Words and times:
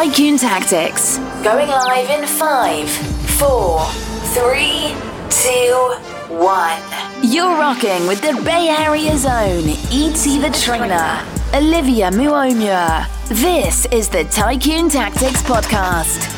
Tycoon 0.00 0.38
Tactics. 0.38 1.18
Going 1.44 1.68
live 1.68 2.08
in 2.08 2.26
five, 2.26 2.88
four, 3.38 3.84
three, 4.32 4.94
two, 5.28 5.74
one. 6.34 6.80
You're 7.22 7.50
rocking 7.50 8.06
with 8.06 8.22
the 8.22 8.40
Bay 8.42 8.68
Area's 8.68 9.26
own 9.26 9.68
E.T. 9.92 10.38
the 10.40 10.48
Trainer, 10.58 11.22
Olivia 11.52 12.10
Muamua. 12.10 13.06
This 13.28 13.84
is 13.92 14.08
the 14.08 14.24
Tycoon 14.24 14.88
Tactics 14.88 15.42
Podcast. 15.42 16.30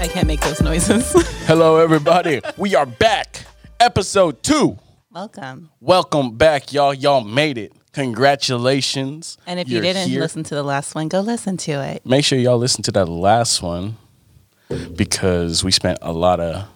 I 0.00 0.06
can't 0.06 0.28
make 0.28 0.42
those 0.42 0.62
noises. 0.62 1.10
Hello, 1.48 1.78
everybody. 1.78 2.40
we 2.56 2.76
are 2.76 2.86
back. 2.86 3.46
Episode 3.80 4.44
two. 4.44 4.78
Welcome. 5.10 5.70
Welcome 5.80 6.36
back, 6.36 6.72
y'all. 6.72 6.94
Y'all 6.94 7.24
made 7.24 7.58
it. 7.58 7.72
Congratulations. 7.92 9.38
And 9.46 9.58
if 9.58 9.68
you 9.68 9.80
didn't 9.80 10.08
here. 10.08 10.20
listen 10.20 10.42
to 10.44 10.54
the 10.54 10.62
last 10.62 10.94
one, 10.94 11.08
go 11.08 11.20
listen 11.20 11.56
to 11.58 11.72
it. 11.72 12.04
make 12.04 12.24
sure 12.24 12.38
y'all 12.38 12.58
listen 12.58 12.82
to 12.84 12.92
that 12.92 13.06
last 13.06 13.62
one 13.62 13.96
because 14.94 15.64
we 15.64 15.70
spent 15.70 15.98
a 16.02 16.12
lot 16.12 16.40
of 16.40 16.68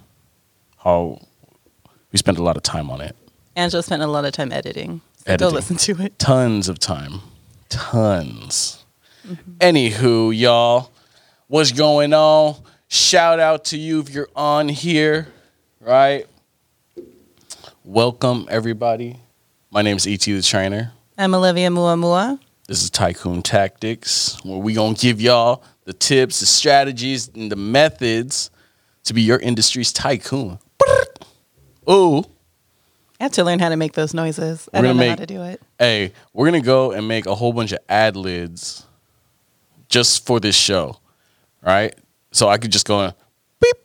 how 0.79 1.21
we 2.11 2.19
spent 2.19 2.39
a 2.39 2.43
lot 2.43 2.57
of 2.57 2.63
time 2.63 2.91
on 2.91 3.01
it. 3.01 3.15
Angela 3.57 3.83
spent 3.83 4.03
a 4.03 4.07
lot 4.07 4.25
of 4.25 4.33
time 4.33 4.53
editing. 4.53 5.01
So 5.19 5.33
Editing. 5.33 5.49
Go 5.51 5.55
listen 5.55 5.77
to 5.77 6.03
it. 6.03 6.19
Tons 6.19 6.69
of 6.69 6.79
time. 6.79 7.21
Tons. 7.69 8.85
Mm-hmm. 9.27 9.53
Anywho, 9.59 10.37
y'all, 10.37 10.91
what's 11.47 11.71
going 11.73 12.13
on? 12.13 12.57
Shout 12.89 13.39
out 13.39 13.65
to 13.67 13.79
you 13.79 14.01
if 14.01 14.11
you're 14.11 14.29
on 14.35 14.69
here, 14.69 15.29
right? 15.81 16.27
Welcome, 17.85 18.47
everybody. 18.51 19.21
My 19.71 19.83
name 19.83 19.97
is 19.97 20.07
E.T. 20.07 20.33
the 20.35 20.43
Trainer. 20.43 20.93
I'm 21.23 21.35
Olivia 21.37 21.69
Muamua. 21.69 22.41
This 22.67 22.83
is 22.83 22.91
Tycoon 22.91 23.43
Tactics, 23.43 24.45
where 24.45 24.59
we 24.59 24.75
gonna 24.75 24.97
give 24.97 25.21
y'all 25.21 25.63
the 25.85 25.93
tips, 25.93 26.41
the 26.41 26.47
strategies, 26.47 27.29
and 27.29 27.49
the 27.49 27.55
methods 27.55 28.51
to 29.05 29.15
be 29.15 29.23
your 29.23 29.39
industry's 29.39 29.93
tycoon. 29.93 30.59
Ooh, 31.89 32.25
I 33.21 33.23
have 33.23 33.31
to 33.35 33.45
learn 33.45 33.61
how 33.61 33.69
to 33.69 33.77
make 33.77 33.93
those 33.93 34.15
noises. 34.15 34.69
I 34.75 34.79
don't 34.81 34.83
know 34.83 34.95
gonna 34.95 35.05
how 35.05 35.11
make- 35.13 35.21
to 35.21 35.27
do 35.27 35.43
it. 35.45 35.63
hey, 35.79 36.13
we're 36.33 36.47
gonna 36.47 36.61
go 36.61 36.91
and 36.91 37.07
make 37.07 37.27
a 37.27 37.37
whole 37.37 37.53
bunch 37.53 37.71
of 37.71 37.79
ad 37.89 38.17
lids 38.17 38.85
just 39.89 40.27
for 40.27 40.41
this 40.41 40.57
show, 40.57 40.99
right? 41.65 41.95
So 42.33 42.49
I 42.49 42.59
could 42.59 42.73
just 42.73 42.85
go 42.89 42.99
and 43.01 43.15
beep. 43.61 43.77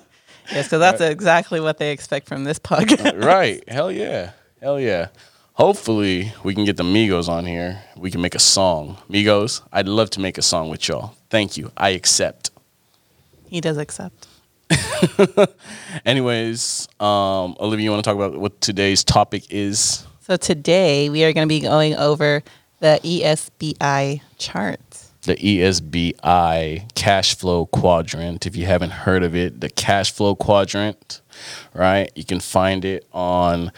Yes, 0.50 0.64
because 0.64 0.80
that's 0.80 1.02
exactly 1.02 1.60
what 1.60 1.76
they 1.76 1.92
expect 1.92 2.26
from 2.26 2.44
this 2.44 2.58
podcast. 2.58 3.22
right. 3.22 3.62
Hell 3.68 3.92
yeah. 3.92 4.30
Hell 4.60 4.80
yeah. 4.80 5.08
Hopefully, 5.52 6.32
we 6.42 6.52
can 6.52 6.64
get 6.64 6.76
the 6.76 6.82
Migos 6.82 7.28
on 7.28 7.46
here. 7.46 7.80
We 7.96 8.10
can 8.10 8.20
make 8.20 8.34
a 8.34 8.40
song. 8.40 8.98
Migos, 9.08 9.62
I'd 9.72 9.86
love 9.86 10.10
to 10.10 10.20
make 10.20 10.36
a 10.36 10.42
song 10.42 10.68
with 10.68 10.88
y'all. 10.88 11.14
Thank 11.30 11.56
you. 11.56 11.70
I 11.76 11.90
accept. 11.90 12.50
he 13.48 13.60
does 13.60 13.78
accept. 13.78 14.26
Anyways, 16.04 16.88
um, 16.98 17.56
Olivia, 17.60 17.84
you 17.84 17.90
want 17.90 18.02
to 18.02 18.10
talk 18.10 18.16
about 18.16 18.36
what 18.36 18.60
today's 18.60 19.04
topic 19.04 19.44
is? 19.48 20.04
So 20.22 20.36
today 20.36 21.08
we 21.08 21.22
are 21.22 21.32
going 21.32 21.46
to 21.46 21.48
be 21.48 21.60
going 21.60 21.94
over 21.94 22.42
the 22.80 22.98
ESBI 23.04 24.22
chart. 24.38 24.80
The 25.22 25.36
ESBI 25.36 26.94
cash 26.96 27.36
flow 27.36 27.66
quadrant. 27.66 28.44
If 28.44 28.56
you 28.56 28.66
haven't 28.66 28.90
heard 28.90 29.22
of 29.22 29.36
it, 29.36 29.60
the 29.60 29.70
cash 29.70 30.12
flow 30.12 30.34
quadrant, 30.34 31.20
right? 31.74 32.10
You 32.16 32.24
can 32.24 32.40
find 32.40 32.84
it 32.84 33.06
on 33.12 33.70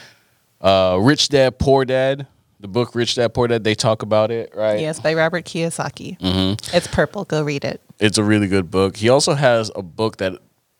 uh, 0.61 0.97
Rich 1.01 1.29
Dad 1.29 1.59
Poor 1.59 1.85
Dad, 1.85 2.27
the 2.59 2.67
book 2.67 2.95
Rich 2.95 3.15
Dad 3.15 3.33
Poor 3.33 3.47
Dad. 3.47 3.63
They 3.63 3.75
talk 3.75 4.01
about 4.01 4.31
it, 4.31 4.53
right? 4.55 4.79
Yes, 4.79 4.99
by 4.99 5.13
Robert 5.13 5.45
Kiyosaki. 5.45 6.19
Mm-hmm. 6.19 6.75
It's 6.75 6.87
purple. 6.87 7.25
Go 7.25 7.43
read 7.43 7.65
it. 7.65 7.81
It's 7.99 8.17
a 8.17 8.23
really 8.23 8.47
good 8.47 8.71
book. 8.71 8.97
He 8.97 9.09
also 9.09 9.33
has 9.33 9.71
a 9.75 9.81
book 9.81 10.17
that 10.17 10.33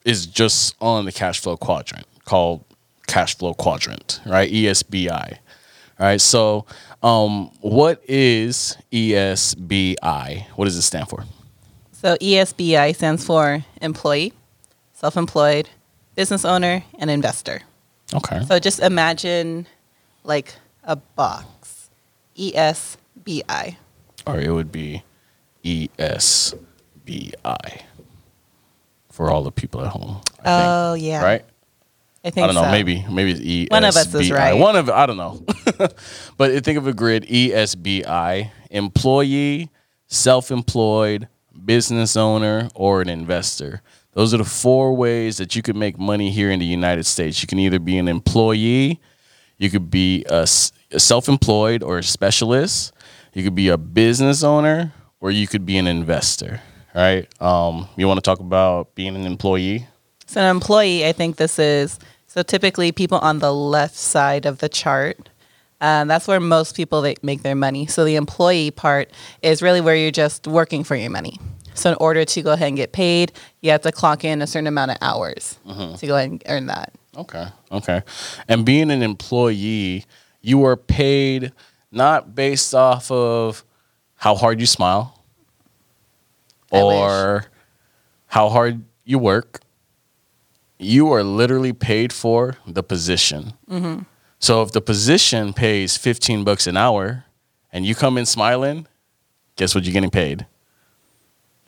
is 0.05 0.25
just 0.25 0.75
on 0.81 1.05
the 1.05 1.11
cash 1.11 1.39
flow 1.39 1.57
quadrant 1.57 2.07
called 2.25 2.63
Cash 3.07 3.37
Flow 3.37 3.53
Quadrant, 3.53 4.21
right? 4.25 4.49
ESBI. 4.49 5.37
All 5.99 6.05
right. 6.07 6.21
So, 6.21 6.65
um, 7.03 7.51
what 7.59 8.01
is 8.07 8.77
ESBI? 8.91 10.47
What 10.55 10.65
does 10.65 10.77
it 10.77 10.81
stand 10.83 11.09
for? 11.09 11.25
So 11.91 12.15
ESBI 12.15 12.95
stands 12.95 13.23
for 13.23 13.63
employee, 13.81 14.33
self-employed, 14.93 15.69
business 16.15 16.45
owner, 16.45 16.83
and 16.97 17.11
investor. 17.11 17.61
Okay. 18.13 18.43
So 18.45 18.59
just 18.59 18.79
imagine 18.79 19.67
like 20.23 20.53
a 20.83 20.95
box. 20.95 21.89
E 22.35 22.53
ESBI. 22.53 23.75
Or 24.25 24.39
it 24.39 24.51
would 24.51 24.71
be 24.71 25.03
E 25.63 25.89
ESBI 25.97 27.81
for 29.09 29.29
all 29.29 29.43
the 29.43 29.51
people 29.51 29.81
at 29.81 29.87
home. 29.87 30.21
I 30.39 30.41
Oh 30.45 30.93
think, 30.93 31.05
yeah. 31.05 31.23
Right? 31.23 31.45
I 32.23 32.29
think 32.29 32.43
I 32.43 32.47
don't 32.47 32.55
know. 32.55 32.63
so. 32.63 32.71
Maybe 32.71 33.03
maybe 33.09 33.31
it's 33.31 33.41
E. 33.41 33.67
One 33.71 33.83
of 33.83 33.95
us 33.95 34.13
is 34.13 34.31
right. 34.31 34.53
One 34.53 34.75
of 34.75 34.89
I 34.89 35.05
don't 35.05 35.17
know. 35.17 35.43
but 36.37 36.63
think 36.63 36.77
of 36.77 36.87
a 36.87 36.93
grid: 36.93 37.23
ESBI, 37.23 38.51
employee, 38.69 39.69
self-employed, 40.07 41.27
business 41.65 42.15
owner, 42.15 42.69
or 42.75 43.01
an 43.01 43.09
investor. 43.09 43.81
Those 44.13 44.33
are 44.33 44.37
the 44.37 44.43
four 44.43 44.93
ways 44.93 45.37
that 45.37 45.55
you 45.55 45.61
could 45.61 45.75
make 45.75 45.97
money 45.97 46.31
here 46.31 46.51
in 46.51 46.59
the 46.59 46.65
United 46.65 47.05
States. 47.05 47.41
You 47.41 47.47
can 47.47 47.59
either 47.59 47.79
be 47.79 47.97
an 47.97 48.07
employee, 48.07 48.99
you 49.57 49.69
could 49.69 49.89
be 49.89 50.25
a 50.29 50.45
self-employed 50.45 51.81
or 51.81 51.99
a 51.99 52.03
specialist, 52.03 52.93
you 53.33 53.43
could 53.43 53.55
be 53.55 53.69
a 53.69 53.77
business 53.77 54.43
owner, 54.43 54.93
or 55.21 55.31
you 55.31 55.47
could 55.47 55.65
be 55.65 55.77
an 55.77 55.87
investor. 55.87 56.61
Right? 56.93 57.25
Um, 57.41 57.87
you 57.95 58.05
want 58.05 58.17
to 58.17 58.21
talk 58.21 58.41
about 58.41 58.95
being 58.95 59.15
an 59.15 59.25
employee? 59.25 59.87
So 60.25 60.41
an 60.41 60.49
employee, 60.49 61.07
I 61.07 61.13
think 61.13 61.37
this 61.37 61.57
is 61.57 61.97
so 62.27 62.43
typically 62.43 62.91
people 62.91 63.17
on 63.19 63.39
the 63.39 63.53
left 63.53 63.95
side 63.95 64.45
of 64.45 64.59
the 64.59 64.67
chart. 64.67 65.29
Um, 65.79 66.07
that's 66.07 66.27
where 66.27 66.39
most 66.39 66.75
people 66.75 67.01
make 67.23 67.43
their 67.43 67.55
money. 67.55 67.87
So 67.87 68.03
the 68.03 68.15
employee 68.15 68.71
part 68.71 69.11
is 69.41 69.61
really 69.61 69.81
where 69.81 69.95
you're 69.95 70.11
just 70.11 70.47
working 70.47 70.83
for 70.83 70.95
your 70.95 71.09
money. 71.09 71.39
So 71.73 71.91
in 71.91 71.97
order 71.99 72.25
to 72.25 72.41
go 72.41 72.51
ahead 72.51 72.67
and 72.69 72.77
get 72.77 72.91
paid, 72.91 73.31
you 73.61 73.71
have 73.71 73.81
to 73.81 73.91
clock 73.91 74.23
in 74.23 74.41
a 74.41 74.47
certain 74.47 74.67
amount 74.67 74.91
of 74.91 74.97
hours 75.01 75.57
to 75.65 76.07
go 76.07 76.15
ahead 76.15 76.31
and 76.31 76.43
earn 76.47 76.65
that. 76.67 76.93
Okay. 77.15 77.47
Okay. 77.71 78.01
And 78.47 78.65
being 78.65 78.91
an 78.91 79.01
employee, 79.01 80.05
you 80.41 80.65
are 80.65 80.77
paid 80.77 81.51
not 81.91 82.35
based 82.35 82.73
off 82.73 83.11
of 83.11 83.63
how 84.15 84.35
hard 84.35 84.59
you 84.59 84.65
smile 84.65 85.23
I 86.71 86.77
wish. 86.77 86.95
or 86.95 87.45
how 88.27 88.49
hard 88.49 88.83
you 89.03 89.19
work. 89.19 89.61
You 90.77 91.11
are 91.11 91.23
literally 91.23 91.73
paid 91.73 92.11
for 92.13 92.57
the 92.65 92.81
position. 92.81 93.53
Mm-hmm. 93.69 94.03
So 94.39 94.63
if 94.63 94.71
the 94.71 94.81
position 94.81 95.53
pays 95.53 95.97
15 95.97 96.43
bucks 96.43 96.65
an 96.65 96.75
hour 96.75 97.25
and 97.71 97.85
you 97.85 97.93
come 97.93 98.17
in 98.17 98.25
smiling, 98.25 98.87
guess 99.55 99.75
what 99.75 99.83
you're 99.83 99.93
getting 99.93 100.09
paid? 100.09 100.47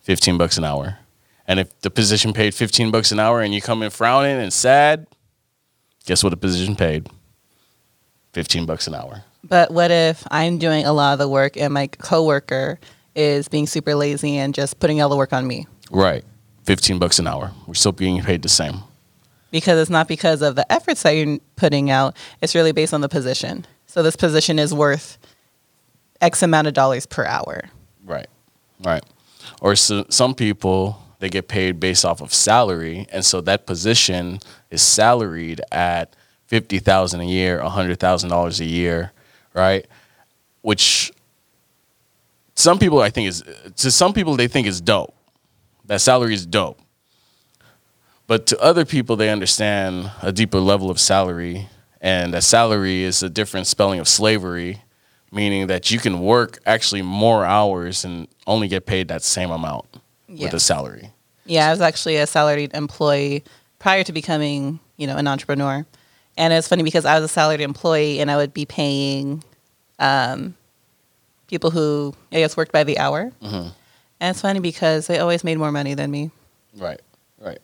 15 0.04 0.38
bucks 0.38 0.58
an 0.58 0.64
hour. 0.64 1.00
And 1.48 1.60
if 1.60 1.78
the 1.82 1.90
position 1.90 2.32
paid 2.34 2.54
15 2.54 2.92
bucks 2.92 3.12
an 3.12 3.20
hour 3.20 3.42
and 3.42 3.54
you 3.54 3.62
come 3.62 3.84
in 3.84 3.90
frowning 3.90 4.38
and 4.38 4.54
sad, 4.54 5.08
guess 6.06 6.24
what 6.24 6.30
the 6.30 6.38
position 6.38 6.76
paid? 6.76 7.10
15 8.34 8.66
bucks 8.66 8.88
an 8.88 8.96
hour. 8.96 9.24
But 9.44 9.72
what 9.72 9.92
if 9.92 10.26
I'm 10.32 10.58
doing 10.58 10.86
a 10.86 10.94
lot 10.94 11.14
of 11.14 11.20
the 11.20 11.28
work 11.28 11.58
and 11.58 11.74
my 11.74 11.88
coworker 11.88 12.80
is 13.16 13.48
being 13.48 13.68
super 13.68 13.94
lazy 13.94 14.38
and 14.38 14.54
just 14.54 14.80
putting 14.80 15.02
all 15.02 15.10
the 15.10 15.18
work 15.18 15.34
on 15.34 15.46
me? 15.46 15.68
Right. 15.92 16.24
15 16.66 16.98
bucks 16.98 17.20
an 17.20 17.28
hour. 17.28 17.52
We're 17.68 17.74
still 17.74 17.92
being 17.92 18.22
paid 18.22 18.42
the 18.42 18.50
same. 18.50 18.80
Because 19.52 19.80
it's 19.80 19.90
not 19.90 20.08
because 20.08 20.42
of 20.42 20.56
the 20.56 20.70
efforts 20.72 21.04
that 21.04 21.12
you're 21.12 21.38
putting 21.56 21.92
out, 21.92 22.16
it's 22.42 22.56
really 22.56 22.72
based 22.72 22.94
on 22.94 23.02
the 23.02 23.10
position. 23.10 23.68
So 23.86 24.02
this 24.02 24.16
position 24.16 24.58
is 24.58 24.74
worth 24.74 25.18
X 26.22 26.42
amount 26.42 26.68
of 26.68 26.74
dollars 26.74 27.06
per 27.06 27.26
hour. 27.26 27.70
Right. 28.06 28.28
Right. 28.84 29.04
Or 29.64 29.78
so, 29.78 30.06
some 30.10 30.36
people 30.36 31.00
they 31.20 31.30
get 31.30 31.48
paid 31.48 31.80
based 31.80 32.04
off 32.04 32.22
of 32.22 32.34
salary 32.34 33.08
and 33.14 33.24
so 33.24 33.40
that 33.40 33.66
position 33.66 34.40
is 34.70 34.82
salaried 34.82 35.62
at 35.72 36.18
50,000 36.48 37.22
a 37.22 37.24
year, 37.24 37.60
$100,000 37.60 38.60
a 38.60 38.66
year, 38.66 39.14
right? 39.54 39.88
Which 40.64 41.14
some 42.56 42.78
people 42.78 43.00
I 43.00 43.10
think 43.10 43.30
is 43.30 43.42
to 43.78 43.90
some 43.90 44.12
people 44.12 44.36
they 44.36 44.50
think 44.50 44.68
is 44.68 44.82
dope. 44.82 45.16
That 45.86 46.02
salary 46.02 46.34
is 46.34 46.46
dope. 46.46 46.80
But 48.28 48.46
to 48.48 48.60
other 48.60 48.84
people 48.84 49.16
they 49.16 49.30
understand 49.30 50.12
a 50.22 50.34
deeper 50.34 50.60
level 50.60 50.92
of 50.92 51.00
salary 51.00 51.70
and 52.02 52.34
that 52.34 52.44
salary 52.44 53.04
is 53.04 53.24
a 53.24 53.30
different 53.30 53.68
spelling 53.68 54.02
of 54.02 54.10
slavery 54.10 54.83
meaning 55.34 55.68
that 55.68 55.90
you 55.92 56.00
can 56.00 56.22
work 56.22 56.60
actually 56.66 57.02
more 57.02 57.44
hours 57.44 58.06
and 58.06 58.28
only 58.48 58.68
get 58.68 58.86
paid 58.86 59.08
that 59.08 59.24
same 59.24 59.50
amount 59.52 59.86
Yeah. 60.28 60.46
with 60.46 60.54
a 60.54 60.60
salary. 60.60 61.12
Yeah, 61.46 61.68
I 61.68 61.72
was 61.72 61.82
actually 61.82 62.18
a 62.18 62.28
salaried 62.28 62.74
employee 62.74 63.44
prior 63.80 64.04
to 64.04 64.14
becoming, 64.14 64.80
you 64.98 65.08
know, 65.08 65.18
an 65.18 65.28
entrepreneur. 65.28 65.86
And 66.38 66.54
it's 66.54 66.68
funny 66.68 66.84
because 66.84 67.06
I 67.06 67.16
was 67.16 67.24
a 67.26 67.28
salaried 67.28 67.62
employee 67.62 68.20
and 68.20 68.32
I 68.32 68.38
would 68.38 68.54
be 68.54 68.66
paying 68.66 69.44
um, 70.00 70.56
people 71.48 71.70
who 71.72 72.14
I 72.32 72.38
guess 72.38 72.56
worked 72.56 72.72
by 72.72 72.84
the 72.84 72.98
hour. 73.00 73.32
Mm-hmm. 73.42 73.70
And 74.20 74.30
it's 74.32 74.42
funny 74.42 74.60
because 74.60 75.08
they 75.08 75.20
always 75.20 75.44
made 75.44 75.58
more 75.58 75.72
money 75.72 75.96
than 75.96 76.10
me. 76.10 76.32
Right, 76.78 77.02
right. 77.40 77.60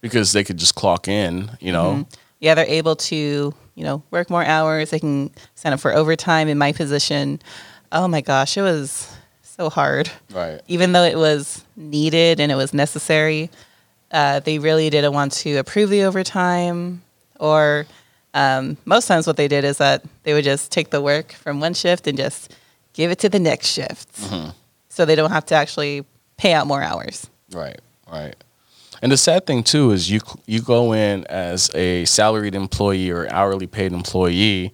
Because 0.00 0.32
they 0.32 0.44
could 0.44 0.58
just 0.58 0.74
clock 0.74 1.08
in, 1.08 1.50
you 1.60 1.72
know. 1.72 1.92
Mm-hmm. 1.92 2.02
Yeah, 2.40 2.54
they're 2.54 2.66
able 2.66 2.96
to, 2.96 3.52
you 3.74 3.84
know, 3.84 4.02
work 4.10 4.30
more 4.30 4.44
hours. 4.44 4.90
They 4.90 5.00
can 5.00 5.30
sign 5.54 5.72
up 5.72 5.80
for 5.80 5.92
overtime 5.92 6.48
in 6.48 6.58
my 6.58 6.72
position. 6.72 7.40
Oh 7.92 8.08
my 8.08 8.20
gosh, 8.20 8.56
it 8.56 8.62
was 8.62 9.14
so 9.42 9.70
hard. 9.70 10.10
Right. 10.32 10.60
Even 10.68 10.92
though 10.92 11.04
it 11.04 11.16
was 11.16 11.64
needed 11.76 12.40
and 12.40 12.50
it 12.50 12.56
was 12.56 12.74
necessary, 12.74 13.50
uh, 14.10 14.40
they 14.40 14.58
really 14.58 14.90
didn't 14.90 15.12
want 15.12 15.32
to 15.32 15.56
approve 15.56 15.90
the 15.90 16.02
overtime. 16.02 17.02
Or 17.38 17.86
um, 18.32 18.76
most 18.84 19.06
times, 19.06 19.26
what 19.26 19.36
they 19.36 19.48
did 19.48 19.64
is 19.64 19.78
that 19.78 20.04
they 20.22 20.34
would 20.34 20.44
just 20.44 20.72
take 20.72 20.90
the 20.90 21.00
work 21.00 21.32
from 21.32 21.60
one 21.60 21.74
shift 21.74 22.06
and 22.06 22.16
just 22.16 22.54
give 22.92 23.10
it 23.10 23.18
to 23.20 23.28
the 23.28 23.38
next 23.38 23.68
shift. 23.68 24.12
Mm-hmm. 24.16 24.50
So 24.88 25.04
they 25.04 25.16
don't 25.16 25.30
have 25.30 25.46
to 25.46 25.54
actually 25.54 26.04
pay 26.36 26.52
out 26.52 26.66
more 26.66 26.82
hours. 26.82 27.28
Right, 27.52 27.80
right. 28.10 28.36
And 29.04 29.12
the 29.12 29.18
sad 29.18 29.46
thing 29.46 29.62
too 29.62 29.90
is 29.90 30.10
you 30.10 30.20
you 30.46 30.62
go 30.62 30.94
in 30.94 31.26
as 31.26 31.70
a 31.74 32.06
salaried 32.06 32.54
employee 32.54 33.10
or 33.10 33.30
hourly 33.30 33.66
paid 33.66 33.92
employee, 33.92 34.72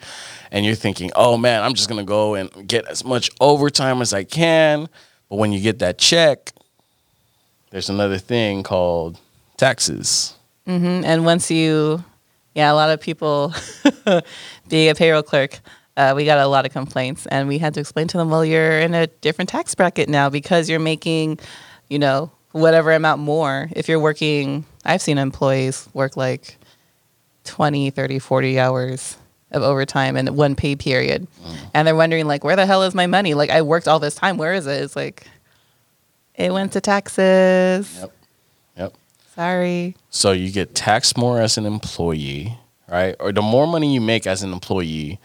and 0.53 0.65
you're 0.65 0.77
thinking, 0.77 1.11
oh 1.17 1.37
man, 1.37 1.65
I'm 1.65 1.75
just 1.75 1.89
gonna 1.89 2.05
go 2.05 2.37
and 2.37 2.49
get 2.69 2.87
as 2.87 3.05
much 3.05 3.33
overtime 3.41 4.01
as 4.01 4.13
I 4.13 4.23
can. 4.23 4.89
But 5.29 5.39
when 5.39 5.51
you 5.51 5.59
get 5.59 5.81
that 5.81 5.99
check, 5.99 6.53
there's 7.71 7.91
another 7.91 8.19
thing 8.19 8.63
called 8.63 9.19
taxes. 9.57 10.37
hmm 10.65 11.03
And 11.05 11.25
once 11.25 11.51
you, 11.51 12.05
yeah, 12.55 12.71
a 12.71 12.75
lot 12.75 12.91
of 12.91 13.01
people 13.01 13.53
being 14.69 14.91
a 14.91 14.95
payroll 14.95 15.25
clerk, 15.25 15.59
uh, 15.97 16.13
we 16.15 16.25
got 16.25 16.39
a 16.39 16.47
lot 16.47 16.65
of 16.65 16.73
complaints, 16.73 17.27
and 17.27 17.49
we 17.49 17.59
had 17.59 17.75
to 17.75 17.81
explain 17.81 18.07
to 18.07 18.17
them, 18.17 18.31
well, 18.31 18.45
you're 18.45 18.79
in 18.79 18.95
a 18.95 19.09
different 19.09 19.51
tax 19.51 19.75
bracket 19.75 20.09
now 20.09 20.31
because 20.31 20.71
you're 20.71 20.79
making, 20.79 21.41
you 21.89 21.99
know, 21.99 22.31
whatever 22.53 22.93
amount 22.93 23.21
more. 23.21 23.69
If 23.73 23.89
you're 23.89 24.01
working, 24.01 24.65
I've 24.85 25.03
seen 25.03 25.19
employees 25.19 25.89
work 25.95 26.17
like 26.17 26.57
20, 27.45 27.91
30, 27.91 28.19
40 28.19 28.59
hours 28.61 29.17
of 29.51 29.63
overtime 29.63 30.17
in 30.17 30.35
one 30.37 30.55
pay 30.55 30.77
period. 30.77 31.27
And 31.75 31.87
they're 31.87 31.97
wondering, 31.97 32.27
like, 32.27 32.45
where 32.45 32.57
the 32.57 32.67
hell 32.67 32.83
is 32.85 32.95
my 32.95 33.07
money? 33.07 33.35
Like, 33.35 33.51
I 33.51 33.63
worked 33.63 33.89
all 33.89 33.99
this 33.99 34.15
time. 34.15 34.37
Where 34.37 34.53
is 34.55 34.67
it? 34.67 34.83
It's 34.83 34.95
like, 34.97 35.27
it 36.37 36.53
went 36.53 36.73
to 36.73 36.81
taxes. 36.81 37.99
Yep. 38.01 38.13
Yep. 38.77 38.95
Sorry. 39.35 39.97
So 40.11 40.33
you 40.33 40.53
get 40.53 40.75
taxed 40.75 41.17
more 41.19 41.41
as 41.41 41.59
an 41.59 41.67
employee, 41.67 42.57
right? 42.89 43.17
Or 43.19 43.33
the 43.33 43.43
more 43.43 43.67
money 43.67 43.93
you 43.93 44.01
make 44.01 44.27
as 44.27 44.43
an 44.43 44.53
employee, 44.53 45.19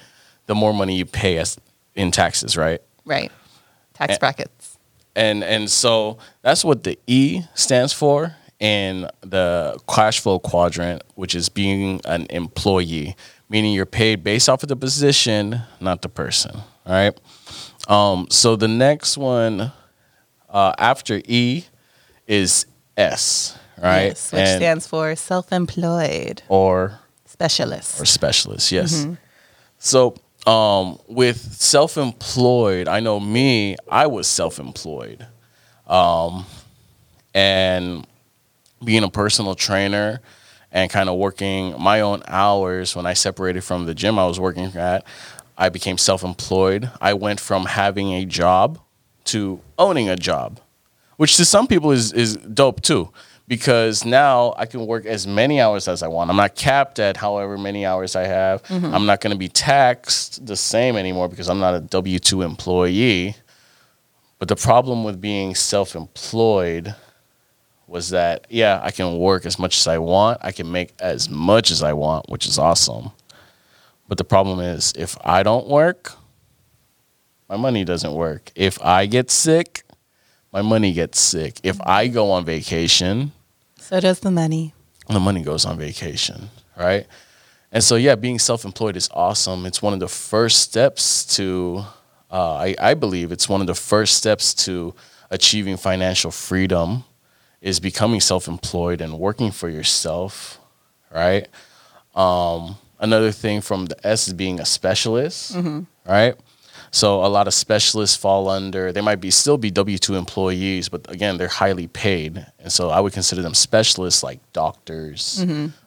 the 0.48 0.56
more 0.56 0.74
money 0.74 0.95
you 0.98 1.06
pay 1.06 1.38
as 1.38 1.57
in 1.95 2.12
taxes, 2.12 2.57
right? 2.57 2.81
Right. 3.06 3.31
Tax 3.94 4.13
Eh. 4.13 4.18
brackets. 4.19 4.75
And 5.16 5.44
and 5.44 5.70
so 5.70 6.18
that's 6.42 6.64
what 6.66 6.84
the 6.84 6.98
E 7.08 7.42
stands 7.54 7.94
for 7.94 8.36
in 8.60 9.10
the 9.22 9.78
cash 9.88 10.20
flow 10.20 10.40
quadrant, 10.40 11.02
which 11.16 11.36
is 11.36 11.50
being 11.50 12.00
an 12.06 12.26
employee, 12.30 13.16
meaning 13.50 13.74
you're 13.74 13.86
paid 13.86 14.24
based 14.24 14.48
off 14.50 14.64
of 14.64 14.70
the 14.70 14.76
position, 14.76 15.62
not 15.80 16.02
the 16.02 16.10
person. 16.10 16.56
All 16.86 16.94
right. 16.94 17.20
Um, 17.88 18.28
so 18.30 18.56
the 18.56 18.68
next 18.68 19.18
one 19.18 19.72
uh, 20.50 20.74
after 20.78 21.22
E 21.28 21.66
is 22.28 22.66
S, 22.98 23.58
right? 23.82 24.06
Yes, 24.08 24.32
which 24.32 24.42
And- 24.42 24.60
stands 24.62 24.88
for 24.88 25.16
self-employed 25.16 26.44
or 26.48 27.00
specialist. 27.26 28.00
or 28.02 28.06
specialist. 28.06 28.72
Yes. 28.72 29.06
So 29.78 30.16
um, 30.46 31.00
with 31.08 31.38
self-employed, 31.54 32.88
I 32.88 33.00
know 33.00 33.20
me. 33.20 33.76
I 33.90 34.08
was 34.08 34.28
self-employed, 34.28 35.26
um, 35.88 36.46
and 37.34 38.06
being 38.84 39.04
a 39.04 39.10
personal 39.10 39.56
trainer 39.56 40.22
and 40.72 40.90
kind 40.90 41.10
of 41.10 41.18
working 41.18 41.74
my 41.80 42.02
own 42.02 42.22
hours 42.28 42.96
when 42.96 43.06
I 43.06 43.14
separated 43.14 43.64
from 43.64 43.86
the 43.86 43.94
gym 43.94 44.20
I 44.20 44.26
was 44.26 44.40
working 44.40 44.66
at. 44.76 45.06
I 45.58 45.70
became 45.70 45.98
self-employed. 45.98 46.92
I 47.00 47.14
went 47.14 47.40
from 47.40 47.66
having 47.66 48.12
a 48.12 48.26
job 48.26 48.80
to 49.26 49.62
owning 49.78 50.10
a 50.10 50.16
job, 50.16 50.60
which 51.18 51.38
to 51.38 51.46
some 51.46 51.66
people 51.66 51.92
is 51.92 52.12
is 52.14 52.36
dope 52.36 52.82
too, 52.82 53.10
because 53.48 54.04
now 54.04 54.54
I 54.58 54.66
can 54.66 54.88
work 54.88 55.06
as 55.06 55.28
many 55.28 55.62
hours 55.62 55.88
as 55.88 56.02
I 56.02 56.08
want. 56.08 56.30
I'm 56.30 56.36
not 56.36 56.56
capped 56.56 57.00
at 57.00 57.18
however 57.18 57.58
many 57.58 57.86
hours 57.86 58.16
I 58.16 58.24
have. 58.24 58.64
Mm-hmm. 58.64 58.94
I'm 58.94 59.06
not 59.06 59.22
going 59.22 59.34
to 59.34 59.38
be 59.38 59.48
taxed 59.48 60.46
the 60.46 60.56
same 60.56 60.96
anymore 60.96 61.30
because 61.30 61.50
I'm 61.50 61.60
not 61.60 61.76
a 61.76 61.80
W 61.80 62.20
two 62.20 62.42
employee. 62.42 63.36
But 64.40 64.50
the 64.50 64.56
problem 64.56 65.04
with 65.04 65.22
being 65.22 65.56
self-employed 65.56 66.94
was 67.88 68.10
that 68.10 68.48
yeah, 68.50 68.82
I 68.84 68.92
can 68.92 69.18
work 69.18 69.46
as 69.46 69.58
much 69.58 69.78
as 69.78 69.88
I 69.88 69.98
want. 70.00 70.40
I 70.42 70.52
can 70.52 70.72
make 70.72 70.94
as 71.00 71.30
much 71.30 71.72
as 71.72 71.84
I 71.84 71.94
want, 71.94 72.30
which 72.30 72.48
is 72.48 72.60
awesome. 72.60 73.12
But 74.08 74.18
the 74.18 74.24
problem 74.24 74.60
is 74.60 74.92
if 74.98 75.18
I 75.24 75.44
don't 75.44 75.68
work, 75.68 76.14
my 77.48 77.58
money 77.58 77.86
doesn't 77.86 78.14
work. 78.14 78.52
If 78.56 78.82
I 78.82 79.06
get 79.06 79.32
sick, 79.32 79.85
my 80.56 80.62
money 80.62 80.94
gets 80.94 81.19
sick. 81.19 81.60
If 81.63 81.78
I 81.81 82.07
go 82.07 82.31
on 82.31 82.46
vacation, 82.46 83.34
So 83.78 84.00
does 84.00 84.22
the 84.22 84.31
money. 84.31 84.74
the 85.10 85.19
money 85.19 85.44
goes 85.44 85.66
on 85.66 85.78
vacation, 85.78 86.50
right? 86.78 87.06
And 87.74 87.84
so, 87.84 87.96
yeah, 87.98 88.16
being 88.16 88.40
self-employed 88.40 88.96
is 88.96 89.10
awesome. 89.13 89.66
It's 89.66 89.81
one 89.81 89.94
of 89.94 90.00
the 90.00 90.07
first 90.07 90.57
steps 90.62 91.25
to, 91.36 91.84
uh, 92.31 92.54
I, 92.68 92.75
I 92.80 92.94
believe, 92.94 93.34
it's 93.34 93.50
one 93.50 93.60
of 93.60 93.68
the 93.68 93.75
first 93.75 94.16
steps 94.16 94.54
to 94.66 94.96
achieving 95.30 95.75
financial 95.75 96.31
freedom, 96.31 97.04
is 97.60 97.81
becoming 97.81 98.22
self-employed 98.22 99.01
and 99.01 99.19
working 99.19 99.51
for 99.51 99.68
yourself, 99.68 100.58
right? 101.13 101.48
Um, 102.16 102.78
another 103.00 103.31
thing 103.34 103.60
from 103.60 103.88
the 103.88 103.98
S 104.08 104.28
is 104.30 104.34
being 104.34 104.62
a 104.62 104.66
specialist, 104.66 105.58
right? 106.08 106.36
So 106.96 107.26
a 107.26 107.28
lot 107.28 107.46
of 107.46 107.54
specialists 107.54 108.16
fall 108.16 108.48
under. 108.48 108.94
They 108.94 109.02
might 109.02 109.20
be 109.20 109.30
still 109.30 109.58
be 109.58 109.70
W 109.70 109.98
two 109.98 110.16
employees, 110.16 110.88
but 110.88 111.12
again, 111.12 111.38
they're 111.38 111.50
highly 111.50 111.88
paid, 111.88 112.46
and 112.58 112.72
so 112.72 112.90
I 112.90 113.02
would 113.02 113.12
consider 113.12 113.42
them 113.42 113.54
specialists 113.54 114.24
like 114.24 114.40
doctors, 114.54 115.22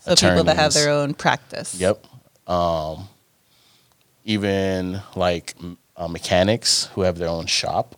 So 0.00 0.14
people 0.16 0.44
that 0.44 0.56
have 0.56 0.74
their 0.74 0.90
own 0.90 1.14
practice. 1.14 1.74
Yep. 1.80 2.04
Um, 2.46 3.08
even 4.26 5.00
like 5.16 5.54
uh, 5.96 6.08
mechanics 6.08 6.90
who 6.92 7.00
have 7.00 7.16
their 7.16 7.30
own 7.30 7.46
shop, 7.46 7.96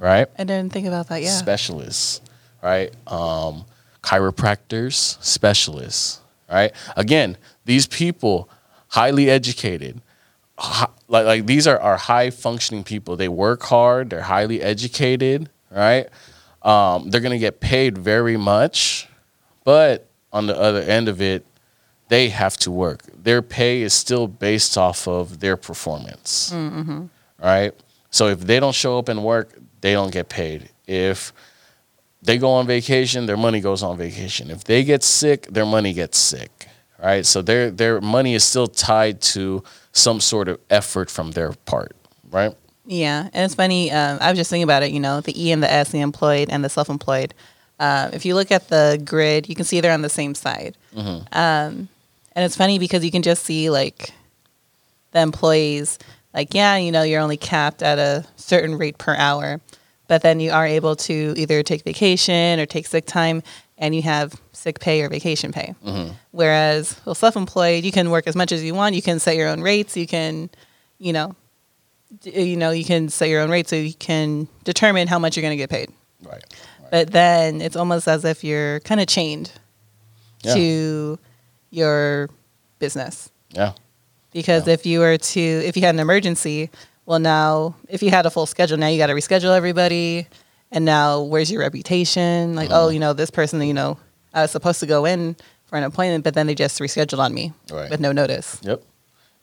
right? 0.00 0.26
I 0.36 0.42
didn't 0.42 0.72
think 0.72 0.88
about 0.88 1.08
that. 1.10 1.22
Yeah. 1.22 1.30
Specialists, 1.30 2.20
right? 2.60 2.92
Um, 3.06 3.66
chiropractors, 4.02 5.16
specialists, 5.22 6.20
right? 6.50 6.72
Again, 6.96 7.36
these 7.66 7.86
people, 7.86 8.48
highly 8.88 9.30
educated, 9.30 10.00
like 11.08 11.26
like 11.26 11.46
these 11.46 11.66
are 11.66 11.78
are 11.80 11.96
high 11.96 12.30
functioning 12.30 12.84
people. 12.84 13.16
They 13.16 13.28
work 13.28 13.62
hard. 13.62 14.10
They're 14.10 14.22
highly 14.22 14.60
educated, 14.62 15.48
right? 15.70 16.08
Um, 16.62 17.10
they're 17.10 17.20
gonna 17.20 17.38
get 17.38 17.60
paid 17.60 17.96
very 17.98 18.36
much, 18.36 19.08
but 19.64 20.08
on 20.32 20.46
the 20.46 20.58
other 20.58 20.80
end 20.80 21.08
of 21.08 21.22
it, 21.22 21.46
they 22.08 22.28
have 22.30 22.56
to 22.58 22.70
work. 22.70 23.02
Their 23.22 23.42
pay 23.42 23.82
is 23.82 23.92
still 23.94 24.26
based 24.26 24.76
off 24.76 25.06
of 25.06 25.40
their 25.40 25.56
performance, 25.56 26.52
right? 27.42 27.72
So 28.10 28.28
if 28.28 28.40
they 28.40 28.58
don't 28.60 28.74
show 28.74 28.98
up 28.98 29.08
and 29.08 29.22
work, 29.22 29.56
they 29.80 29.92
don't 29.92 30.12
get 30.12 30.28
paid. 30.28 30.70
If 30.86 31.32
they 32.22 32.38
go 32.38 32.50
on 32.50 32.66
vacation, 32.66 33.26
their 33.26 33.36
money 33.36 33.60
goes 33.60 33.82
on 33.82 33.96
vacation. 33.96 34.50
If 34.50 34.64
they 34.64 34.82
get 34.82 35.04
sick, 35.04 35.46
their 35.46 35.66
money 35.66 35.92
gets 35.92 36.18
sick, 36.18 36.66
right? 37.02 37.24
So 37.24 37.42
their 37.42 37.70
their 37.70 38.00
money 38.00 38.34
is 38.34 38.42
still 38.44 38.66
tied 38.66 39.20
to 39.34 39.62
some 39.98 40.20
sort 40.20 40.48
of 40.48 40.58
effort 40.70 41.10
from 41.10 41.32
their 41.32 41.52
part, 41.66 41.94
right? 42.30 42.54
Yeah, 42.86 43.28
and 43.32 43.44
it's 43.44 43.54
funny. 43.54 43.90
Um, 43.90 44.18
I 44.20 44.30
was 44.30 44.38
just 44.38 44.48
thinking 44.48 44.64
about 44.64 44.82
it. 44.82 44.92
You 44.92 45.00
know, 45.00 45.20
the 45.20 45.34
E 45.40 45.52
and 45.52 45.62
the 45.62 45.70
S, 45.70 45.90
the 45.90 46.00
employed 46.00 46.48
and 46.50 46.64
the 46.64 46.68
self-employed. 46.70 47.34
Um, 47.80 48.10
if 48.12 48.24
you 48.24 48.34
look 48.34 48.50
at 48.50 48.68
the 48.68 49.00
grid, 49.04 49.48
you 49.48 49.54
can 49.54 49.64
see 49.64 49.80
they're 49.80 49.92
on 49.92 50.02
the 50.02 50.08
same 50.08 50.34
side. 50.34 50.76
Um, 51.32 51.88
and 52.34 52.44
it's 52.44 52.56
funny 52.56 52.78
because 52.78 53.04
you 53.04 53.10
can 53.10 53.22
just 53.22 53.44
see 53.44 53.68
like 53.70 54.12
the 55.12 55.20
employees, 55.20 55.98
like 56.32 56.54
yeah, 56.54 56.76
you 56.76 56.90
know, 56.90 57.02
you're 57.02 57.20
only 57.20 57.36
capped 57.36 57.82
at 57.82 57.98
a 57.98 58.24
certain 58.36 58.78
rate 58.78 58.98
per 58.98 59.14
hour, 59.16 59.60
but 60.06 60.22
then 60.22 60.40
you 60.40 60.50
are 60.50 60.66
able 60.66 60.96
to 60.96 61.34
either 61.36 61.62
take 61.62 61.82
vacation 61.82 62.58
or 62.58 62.66
take 62.66 62.86
sick 62.86 63.06
time, 63.06 63.42
and 63.78 63.94
you 63.94 64.02
have 64.02 64.40
sick 64.52 64.80
pay 64.80 65.02
or 65.02 65.08
vacation 65.08 65.52
pay. 65.52 65.74
Mm-hmm. 65.84 66.12
Whereas, 66.32 67.00
well, 67.04 67.14
self-employed, 67.14 67.84
you 67.84 67.92
can 67.92 68.10
work 68.10 68.26
as 68.26 68.34
much 68.36 68.52
as 68.52 68.62
you 68.62 68.74
want. 68.74 68.94
You 68.94 69.02
can 69.02 69.18
set 69.20 69.36
your 69.36 69.48
own 69.48 69.60
rates. 69.62 69.96
You 69.96 70.06
can, 70.06 70.50
you 70.98 71.12
know, 71.12 71.34
you 72.24 72.56
know, 72.56 72.70
you 72.70 72.84
can 72.84 73.08
set 73.08 73.28
your 73.28 73.40
own 73.40 73.50
rate 73.50 73.68
so 73.68 73.76
you 73.76 73.94
can 73.94 74.48
determine 74.64 75.06
how 75.08 75.18
much 75.18 75.36
you're 75.36 75.42
going 75.42 75.52
to 75.52 75.56
get 75.56 75.70
paid. 75.70 75.90
Right. 76.22 76.42
But 76.90 77.12
then 77.12 77.60
it's 77.60 77.76
almost 77.76 78.08
as 78.08 78.24
if 78.24 78.42
you're 78.42 78.80
kind 78.80 79.00
of 79.00 79.06
chained 79.06 79.52
Yeah. 80.42 80.54
to 80.54 81.18
your 81.70 82.30
business. 82.78 83.30
Yeah. 83.50 83.72
Because 84.32 84.66
Yeah. 84.66 84.74
if 84.74 84.86
you 84.86 85.00
were 85.00 85.18
to, 85.18 85.40
if 85.40 85.76
you 85.76 85.82
had 85.82 85.94
an 85.94 86.00
emergency, 86.00 86.70
well, 87.06 87.18
now 87.18 87.74
if 87.88 88.02
you 88.02 88.10
had 88.10 88.26
a 88.26 88.30
full 88.30 88.46
schedule, 88.46 88.76
now 88.78 88.86
you 88.88 88.98
got 88.98 89.06
to 89.08 89.14
reschedule 89.14 89.54
everybody. 89.56 90.26
And 90.70 90.84
now 90.84 91.22
where's 91.22 91.50
your 91.50 91.60
reputation? 91.62 92.54
Like, 92.54 92.68
oh, 92.72 92.88
you 92.90 92.98
know, 92.98 93.12
this 93.12 93.30
person, 93.30 93.60
you 93.62 93.72
know, 93.74 93.98
I 94.34 94.42
was 94.42 94.50
supposed 94.50 94.80
to 94.80 94.86
go 94.86 95.04
in 95.06 95.34
for 95.66 95.76
an 95.76 95.84
appointment, 95.84 96.24
but 96.24 96.34
then 96.34 96.46
they 96.46 96.54
just 96.54 96.78
rescheduled 96.80 97.18
on 97.18 97.32
me 97.34 97.52
Right. 97.70 97.90
with 97.90 98.00
no 98.00 98.12
notice. 98.12 98.58
Yep. 98.62 98.82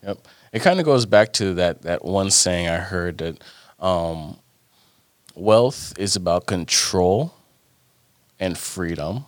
Yep. 0.03 0.17
It 0.53 0.59
kind 0.61 0.79
of 0.79 0.85
goes 0.85 1.05
back 1.05 1.33
to 1.33 1.55
that 1.55 1.81
that 1.81 2.05
one 2.05 2.29
saying 2.31 2.69
I 2.69 2.77
heard 2.77 3.17
that 3.17 3.43
um, 3.79 4.37
wealth 5.35 5.93
is 5.97 6.15
about 6.15 6.45
control 6.45 7.33
and 8.39 8.57
freedom, 8.57 9.25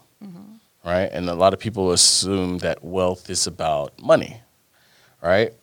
right? 0.86 1.10
And 1.12 1.30
a 1.30 1.34
lot 1.36 1.54
of 1.54 1.60
people 1.60 1.92
assume 1.92 2.60
that 2.60 2.84
wealth 2.84 3.30
is 3.30 3.48
about 3.48 4.00
money, 4.02 4.42
right? 5.22 5.54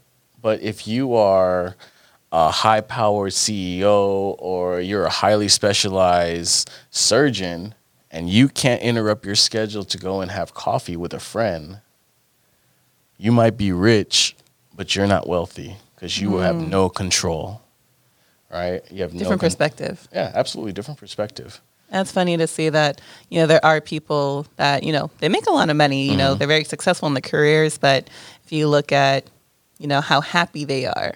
But 0.42 0.60
if 0.62 0.86
you 0.86 1.14
are 1.14 1.76
a 2.34 2.50
high 2.50 2.80
powered 2.80 3.30
CEO 3.30 4.34
or 4.40 4.80
you're 4.80 5.04
a 5.04 5.10
highly 5.10 5.46
specialized 5.46 6.68
surgeon 6.90 7.76
and 8.10 8.28
you 8.28 8.48
can't 8.48 8.82
interrupt 8.82 9.24
your 9.24 9.36
schedule 9.36 9.84
to 9.84 9.96
go 9.96 10.20
and 10.20 10.32
have 10.32 10.52
coffee 10.52 10.96
with 10.96 11.14
a 11.14 11.20
friend, 11.20 11.78
you 13.16 13.30
might 13.30 13.56
be 13.56 13.70
rich, 13.70 14.34
but 14.74 14.96
you're 14.96 15.06
not 15.06 15.28
wealthy 15.28 15.76
because 15.94 16.20
you 16.20 16.28
will 16.28 16.40
have 16.40 16.56
mm. 16.56 16.68
no 16.68 16.88
control, 16.88 17.62
right? 18.50 18.82
You 18.90 19.02
have 19.02 19.12
no 19.12 19.20
Different 19.20 19.40
con- 19.40 19.46
perspective. 19.46 20.08
Yeah, 20.12 20.32
absolutely 20.34 20.72
different 20.72 20.98
perspective. 20.98 21.60
That's 21.90 22.10
funny 22.10 22.36
to 22.36 22.48
see 22.48 22.68
that, 22.68 23.00
you 23.28 23.38
know, 23.38 23.46
there 23.46 23.64
are 23.64 23.80
people 23.80 24.48
that, 24.56 24.82
you 24.82 24.92
know, 24.92 25.08
they 25.20 25.28
make 25.28 25.46
a 25.46 25.52
lot 25.52 25.70
of 25.70 25.76
money, 25.76 26.10
you 26.10 26.16
know, 26.16 26.30
mm-hmm. 26.30 26.38
they're 26.38 26.48
very 26.48 26.64
successful 26.64 27.06
in 27.06 27.14
their 27.14 27.20
careers, 27.20 27.78
but 27.78 28.10
if 28.44 28.50
you 28.50 28.66
look 28.66 28.90
at, 28.90 29.24
you 29.78 29.86
know, 29.86 30.00
how 30.00 30.20
happy 30.20 30.64
they 30.64 30.86
are, 30.86 31.14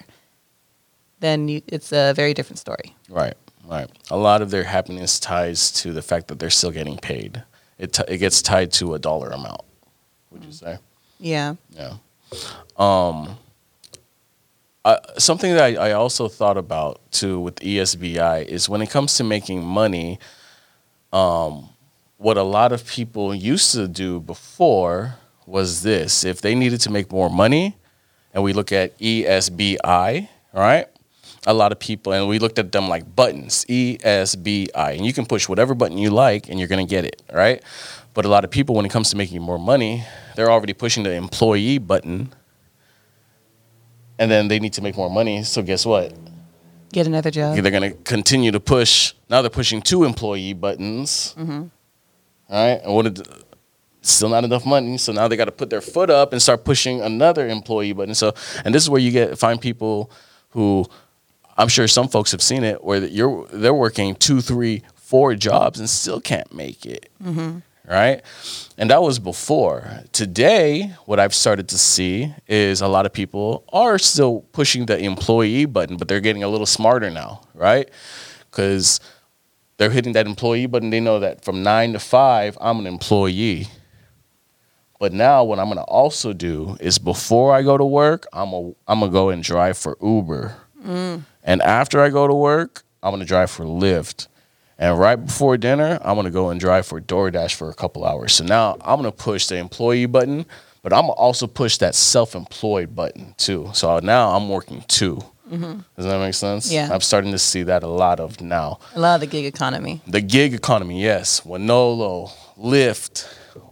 then 1.19 1.47
you, 1.47 1.61
it's 1.67 1.91
a 1.91 2.13
very 2.13 2.33
different 2.33 2.59
story. 2.59 2.95
Right, 3.09 3.35
right. 3.65 3.89
A 4.09 4.17
lot 4.17 4.41
of 4.41 4.51
their 4.51 4.63
happiness 4.63 5.19
ties 5.19 5.71
to 5.73 5.93
the 5.93 6.01
fact 6.01 6.27
that 6.27 6.39
they're 6.39 6.49
still 6.49 6.71
getting 6.71 6.97
paid. 6.97 7.43
It 7.77 7.93
t- 7.93 8.03
it 8.07 8.17
gets 8.17 8.41
tied 8.41 8.71
to 8.73 8.93
a 8.93 8.99
dollar 8.99 9.29
amount. 9.29 9.61
Would 10.31 10.43
you 10.43 10.51
say? 10.51 10.77
Yeah. 11.19 11.55
Yeah. 11.71 11.95
Um. 12.77 13.37
Uh, 14.85 14.97
something 15.17 15.53
that 15.53 15.63
I, 15.77 15.89
I 15.89 15.91
also 15.91 16.29
thought 16.29 16.57
about 16.57 17.01
too 17.11 17.39
with 17.39 17.55
ESBI 17.55 18.45
is 18.45 18.69
when 18.69 18.81
it 18.81 18.89
comes 18.89 19.15
to 19.17 19.23
making 19.23 19.63
money. 19.63 20.19
Um, 21.11 21.69
what 22.17 22.37
a 22.37 22.43
lot 22.43 22.71
of 22.71 22.85
people 22.85 23.33
used 23.35 23.73
to 23.73 23.87
do 23.87 24.19
before 24.19 25.15
was 25.45 25.83
this: 25.83 26.23
if 26.23 26.41
they 26.41 26.55
needed 26.55 26.81
to 26.81 26.91
make 26.91 27.11
more 27.11 27.29
money, 27.29 27.77
and 28.33 28.43
we 28.43 28.53
look 28.53 28.71
at 28.71 28.97
ESBI, 28.99 30.27
right? 30.53 30.87
A 31.49 31.53
lot 31.53 31.71
of 31.71 31.79
people, 31.79 32.13
and 32.13 32.27
we 32.29 32.37
looked 32.37 32.59
at 32.59 32.71
them 32.71 32.87
like 32.87 33.15
buttons, 33.15 33.65
E 33.67 33.97
ESBI, 34.03 34.97
and 34.97 35.03
you 35.03 35.13
can 35.13 35.25
push 35.25 35.49
whatever 35.49 35.73
button 35.73 35.97
you 35.97 36.11
like, 36.11 36.47
and 36.47 36.59
you're 36.59 36.67
gonna 36.67 36.85
get 36.85 37.05
it, 37.05 37.23
right? 37.33 37.63
But 38.13 38.25
a 38.25 38.27
lot 38.27 38.43
of 38.43 38.51
people, 38.51 38.75
when 38.75 38.85
it 38.85 38.91
comes 38.91 39.09
to 39.09 39.17
making 39.17 39.41
more 39.41 39.57
money, 39.57 40.03
they're 40.35 40.51
already 40.51 40.73
pushing 40.73 41.01
the 41.03 41.13
employee 41.13 41.79
button, 41.79 42.31
and 44.19 44.29
then 44.29 44.47
they 44.47 44.59
need 44.59 44.73
to 44.73 44.83
make 44.83 44.95
more 44.95 45.09
money. 45.09 45.43
So 45.43 45.63
guess 45.63 45.87
what? 45.87 46.13
Get 46.93 47.07
another 47.07 47.31
job. 47.31 47.57
They're 47.57 47.71
gonna 47.71 47.93
continue 47.93 48.51
to 48.51 48.59
push. 48.59 49.13
Now 49.27 49.41
they're 49.41 49.49
pushing 49.49 49.81
two 49.81 50.03
employee 50.03 50.53
buttons. 50.53 51.33
All 51.37 51.71
right, 52.49 52.79
and 52.83 52.93
what? 52.93 53.13
Did, 53.13 53.27
still 54.01 54.29
not 54.29 54.43
enough 54.43 54.65
money, 54.65 54.97
so 54.97 55.11
now 55.11 55.27
they 55.27 55.35
got 55.35 55.45
to 55.45 55.51
put 55.51 55.69
their 55.69 55.81
foot 55.81 56.09
up 56.09 56.31
and 56.31 56.41
start 56.41 56.63
pushing 56.63 57.01
another 57.01 57.47
employee 57.47 57.93
button. 57.93 58.15
So, 58.15 58.33
and 58.63 58.73
this 58.73 58.83
is 58.83 58.89
where 58.89 59.01
you 59.01 59.11
get 59.11 59.37
find 59.37 59.59
people 59.59 60.11
who, 60.49 60.85
I'm 61.59 61.67
sure 61.67 61.87
some 61.89 62.07
folks 62.07 62.31
have 62.31 62.41
seen 62.41 62.63
it, 62.63 62.83
where 62.83 63.05
you're 63.05 63.45
they're 63.47 63.73
working 63.73 64.15
two, 64.15 64.39
three, 64.39 64.81
four 64.95 65.35
jobs 65.35 65.77
and 65.79 65.89
still 65.89 66.21
can't 66.21 66.51
make 66.53 66.85
it. 66.85 67.09
Mm-hmm. 67.21 67.59
Right, 67.87 68.21
and 68.77 68.89
that 68.91 69.01
was 69.01 69.17
before. 69.17 70.03
Today, 70.13 70.93
what 71.05 71.19
I've 71.19 71.33
started 71.33 71.67
to 71.69 71.77
see 71.77 72.33
is 72.47 72.81
a 72.81 72.87
lot 72.87 73.07
of 73.07 73.13
people 73.13 73.65
are 73.73 73.97
still 73.97 74.41
pushing 74.51 74.85
the 74.85 74.97
employee 74.99 75.65
button, 75.65 75.97
but 75.97 76.07
they're 76.07 76.21
getting 76.21 76.43
a 76.43 76.47
little 76.47 76.67
smarter 76.67 77.09
now, 77.09 77.41
right? 77.55 77.89
Because 78.49 78.99
they're 79.77 79.89
hitting 79.89 80.13
that 80.13 80.27
employee 80.27 80.67
button. 80.67 80.91
They 80.91 80.99
know 80.99 81.19
that 81.19 81.43
from 81.43 81.63
nine 81.63 81.93
to 81.93 81.99
five, 81.99 82.57
I'm 82.61 82.79
an 82.79 82.85
employee. 82.85 83.67
But 84.99 85.11
now, 85.11 85.43
what 85.43 85.59
I'm 85.59 85.67
gonna 85.67 85.81
also 85.81 86.31
do 86.31 86.77
is 86.79 86.99
before 86.99 87.55
I 87.55 87.63
go 87.63 87.75
to 87.75 87.85
work, 87.85 88.27
I'm 88.31 88.53
a, 88.53 88.71
I'm 88.87 88.99
gonna 88.99 89.11
go 89.11 89.29
and 89.29 89.41
drive 89.41 89.77
for 89.77 89.97
Uber, 90.01 90.55
mm. 90.85 91.23
And 91.49 91.63
after 91.63 91.99
I 91.99 92.09
go 92.09 92.27
to 92.27 92.33
work, 92.33 92.83
I'm 93.01 93.11
gonna 93.11 93.25
drive 93.25 93.49
for 93.49 93.65
Lyft, 93.65 94.27
and 94.77 94.99
right 94.99 95.15
before 95.15 95.57
dinner, 95.57 95.97
I'm 96.03 96.15
gonna 96.15 96.29
go 96.29 96.51
and 96.51 96.59
drive 96.59 96.85
for 96.85 97.01
DoorDash 97.01 97.55
for 97.55 97.71
a 97.71 97.73
couple 97.73 98.05
hours. 98.05 98.35
So 98.35 98.45
now 98.45 98.77
I'm 98.81 98.97
gonna 98.99 99.11
push 99.11 99.47
the 99.47 99.57
employee 99.57 100.05
button, 100.05 100.45
but 100.83 100.93
I'm 100.93 101.07
gonna 101.07 101.13
also 101.13 101.47
push 101.47 101.77
that 101.77 101.95
self-employed 101.95 102.95
button 102.95 103.33
too. 103.37 103.71
So 103.73 103.97
now 103.97 104.29
I'm 104.35 104.47
working 104.47 104.83
2 104.89 105.19
Does 105.49 106.05
that 106.05 106.19
make 106.19 106.35
sense? 106.35 106.71
Yeah. 106.71 106.87
I'm 106.93 107.01
starting 107.01 107.31
to 107.31 107.39
see 107.39 107.63
that 107.63 107.81
a 107.81 107.87
lot 107.87 108.19
of 108.19 108.39
now. 108.41 108.77
A 108.93 108.99
lot 108.99 109.15
of 109.15 109.21
the 109.21 109.27
gig 109.27 109.45
economy. 109.45 110.03
The 110.05 110.21
gig 110.21 110.53
economy, 110.53 111.01
yes. 111.01 111.41
Wonolo, 111.41 112.29
Lyft, 112.59 113.27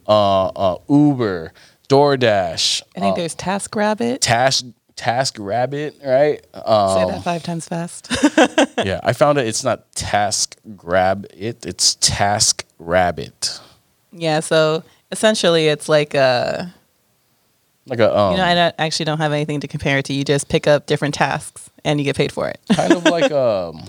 uh, 0.07 0.47
uh, 0.47 0.77
Uber, 0.89 1.53
DoorDash, 1.89 2.81
I 2.95 2.99
think 2.99 3.17
there's 3.17 3.35
TaskRabbit. 3.35 4.17
Task 4.21 4.65
Task 4.97 5.37
Rabbit, 5.39 5.95
right? 6.05 6.45
Um, 6.53 6.97
Say 6.97 7.05
that 7.11 7.23
five 7.23 7.43
times 7.43 7.67
fast. 7.67 8.09
yeah, 8.83 8.99
I 9.03 9.13
found 9.13 9.37
it. 9.37 9.47
It's 9.47 9.63
not 9.63 9.89
Task 9.95 10.57
Grab 10.75 11.25
it. 11.33 11.65
It's 11.65 11.95
Task 12.01 12.65
Rabbit. 12.79 13.61
yeah. 14.11 14.41
So 14.41 14.83
essentially, 15.11 15.67
it's 15.67 15.87
like 15.87 16.13
a. 16.13 16.73
Like 17.85 17.99
a 17.99 18.13
um, 18.13 18.31
You 18.33 18.37
know, 18.39 18.43
I 18.43 18.53
don't, 18.53 18.75
actually 18.79 19.05
don't 19.05 19.19
have 19.19 19.31
anything 19.31 19.61
to 19.61 19.67
compare 19.69 19.99
it 19.99 20.05
to. 20.05 20.13
You 20.13 20.25
just 20.25 20.49
pick 20.49 20.67
up 20.67 20.87
different 20.87 21.13
tasks 21.13 21.69
and 21.85 21.99
you 22.01 22.03
get 22.03 22.17
paid 22.17 22.33
for 22.33 22.49
it. 22.49 22.59
kind 22.75 22.91
of 22.91 23.05
like 23.05 23.31
um, 23.43 23.83